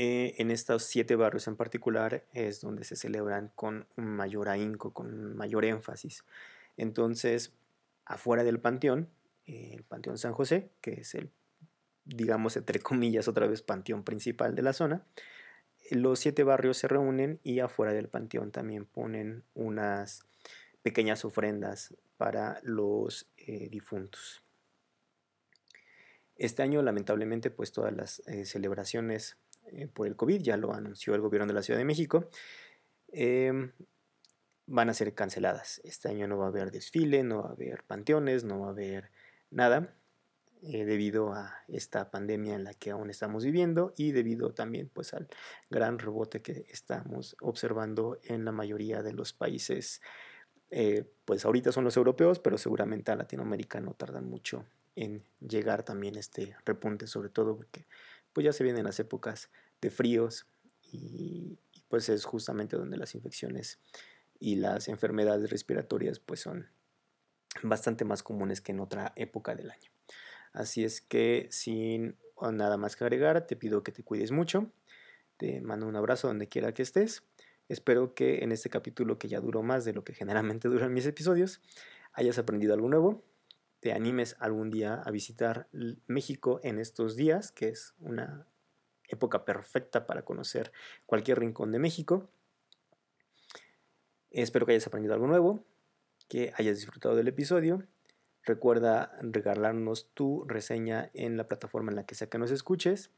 eh, 0.03 0.37
en 0.39 0.51
estos 0.51 0.85
siete 0.85 1.15
barrios 1.15 1.47
en 1.47 1.57
particular 1.57 2.25
es 2.33 2.63
donde 2.63 2.85
se 2.85 2.97
celebran 2.97 3.53
con 3.55 3.87
mayor 3.97 4.49
ahínco, 4.49 4.95
con 4.95 5.37
mayor 5.37 5.67
énfasis. 5.67 6.25
Entonces, 6.79 7.53
afuera 8.07 8.43
del 8.43 8.61
panteón, 8.61 9.11
eh, 9.45 9.73
el 9.75 9.83
Panteón 9.85 10.17
San 10.17 10.33
José, 10.33 10.71
que 10.81 11.03
es 11.03 11.15
el, 11.15 11.29
digamos, 12.07 12.57
entre 12.57 12.81
comillas, 12.81 13.29
otra 13.29 13.47
vez 13.47 13.61
panteón 13.61 14.03
principal 14.03 14.55
de 14.55 14.63
la 14.63 14.73
zona, 14.73 15.05
los 15.91 16.19
siete 16.19 16.45
barrios 16.45 16.79
se 16.79 16.89
reúnen 16.89 17.39
y 17.43 17.61
afuera 17.61 17.93
del 17.93 18.09
panteón 18.09 18.53
también 18.53 18.87
ponen 18.87 19.45
unas 19.53 20.25
pequeñas 20.81 21.27
ofrendas 21.27 21.95
para 22.17 22.59
los 22.63 23.29
eh, 23.37 23.69
difuntos. 23.71 24.43
Este 26.37 26.63
año, 26.63 26.81
lamentablemente, 26.81 27.51
pues 27.51 27.71
todas 27.71 27.93
las 27.93 28.23
celebraciones 28.45 29.37
eh, 29.73 29.89
por 29.89 30.07
el 30.07 30.17
COVID, 30.17 30.41
ya 30.43 30.57
lo 30.57 30.73
anunció 30.75 31.15
el 31.15 31.21
gobierno 31.21 31.47
de 31.47 31.55
la 31.55 31.63
Ciudad 31.63 31.79
de 31.79 31.85
México, 31.85 32.29
em, 33.13 33.73
van 34.67 34.89
a 34.89 34.95
ser 34.95 35.15
canceladas. 35.15 35.81
Este 35.85 36.09
año 36.09 36.29
no 36.29 36.39
va 36.39 36.47
a 36.47 36.49
haber 36.49 36.71
desfile, 36.71 37.23
no 37.25 37.43
va 37.43 37.51
a 37.51 37.53
haber 37.53 37.85
panteones, 37.85 38.45
no 38.45 38.61
va 38.61 38.69
a 38.69 38.71
haber 38.71 39.11
nada, 39.51 39.97
debido 40.63 41.33
a 41.33 41.55
esta 41.69 42.11
pandemia 42.11 42.55
en 42.55 42.65
la 42.65 42.75
que 42.75 42.91
aún 42.91 43.09
estamos 43.09 43.45
viviendo 43.45 43.95
y 43.97 44.13
debido 44.13 44.53
también 44.53 44.91
pues 44.93 45.15
al 45.15 45.27
gran 45.71 45.99
rebote 45.99 46.43
que 46.43 46.67
estamos 46.69 47.35
observando 47.41 48.19
en 48.25 48.45
la 48.45 48.53
mayoría 48.53 49.03
de 49.03 49.15
los 49.15 49.33
países 49.33 50.03
eh, 50.71 51.05
pues 51.25 51.45
ahorita 51.45 51.73
son 51.73 51.85
los 51.85 51.97
europeos, 51.97 52.39
pero 52.39 52.57
seguramente 52.57 53.11
a 53.11 53.17
Latinoamérica 53.17 53.81
no 53.81 53.95
tardan 53.95 54.29
mucho 54.29 54.65
en 54.95 55.25
llegar 55.41 55.83
también 55.83 56.17
este 56.17 56.57
repunte, 56.65 57.07
sobre 57.07 57.29
todo 57.29 57.57
porque 57.57 57.87
pues 58.33 58.45
ya 58.45 58.53
se 58.53 58.65
vienen 58.65 58.85
las 58.85 59.01
épocas 59.01 59.51
de 59.81 59.91
fríos 59.91 60.47
y, 60.83 61.59
pues 61.89 62.09
es 62.09 62.25
justamente 62.25 62.77
donde 62.77 62.97
las 62.97 63.17
infecciones 63.17 63.81
y 64.39 64.57
las 64.57 64.87
enfermedades 64.87 65.51
respiratorias 65.51 66.21
pues 66.21 66.41
son 66.41 66.69
bastante 67.65 68.05
más 68.05 68.23
comunes 68.23 68.61
que 68.61 68.71
en 68.71 68.79
otra 68.79 69.13
época 69.17 69.57
del 69.57 69.73
año. 69.73 69.91
Así 70.53 70.85
es 70.85 71.01
que 71.01 71.49
sin 71.51 72.17
nada 72.53 72.77
más 72.77 72.95
que 72.95 73.05
agregar, 73.05 73.47
te 73.47 73.57
pido 73.57 73.83
que 73.83 73.91
te 73.91 74.05
cuides 74.05 74.31
mucho. 74.31 74.71
Te 75.37 75.61
mando 75.61 75.89
un 75.89 75.97
abrazo 75.97 76.29
donde 76.29 76.49
quiera 76.49 76.73
que 76.73 76.83
estés 76.83 77.25
Espero 77.71 78.17
que 78.17 78.43
en 78.43 78.51
este 78.51 78.69
capítulo, 78.69 79.17
que 79.17 79.29
ya 79.29 79.39
duró 79.39 79.63
más 79.63 79.85
de 79.85 79.93
lo 79.93 80.03
que 80.03 80.13
generalmente 80.13 80.69
duran 80.69 80.93
mis 80.93 81.07
episodios, 81.07 81.61
hayas 82.13 82.37
aprendido 82.37 82.75
algo 82.75 82.89
nuevo, 82.89 83.25
te 83.81 83.93
animes 83.93 84.37
algún 84.39 84.71
día 84.71 84.95
a 84.95 85.11
visitar 85.11 85.69
México 86.07 86.61
en 86.63 86.79
estos 86.79 87.17
días, 87.17 87.51
que 87.51 87.69
es 87.69 87.95
una 87.99 88.47
época 89.09 89.45
perfecta 89.45 90.07
para 90.07 90.23
conocer 90.23 90.71
cualquier 91.07 91.41
rincón 91.41 91.73
de 91.73 91.79
México. 91.79 92.31
Espero 94.31 94.67
que 94.67 94.73
hayas 94.73 94.87
aprendido 94.87 95.15
algo 95.15 95.27
nuevo, 95.27 95.65
que 96.29 96.53
hayas 96.57 96.77
disfrutado 96.77 97.17
del 97.17 97.29
episodio. 97.29 97.83
Recuerda 98.45 99.19
regalarnos 99.21 100.11
tu 100.15 100.45
reseña 100.45 101.11
en 101.15 101.37
la 101.37 101.49
plataforma 101.49 101.91
en 101.91 101.97
la 101.97 102.07
que 102.07 102.15
sea 102.15 102.29
que 102.29 102.39
nos 102.39 102.51
escuches. 102.51 103.11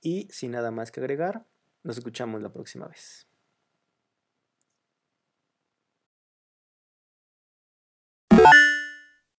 Y 0.00 0.28
sin 0.30 0.52
nada 0.52 0.70
más 0.70 0.90
que 0.90 1.00
agregar, 1.00 1.44
nos 1.82 1.98
escuchamos 1.98 2.42
la 2.42 2.52
próxima 2.52 2.86
vez. 2.86 3.26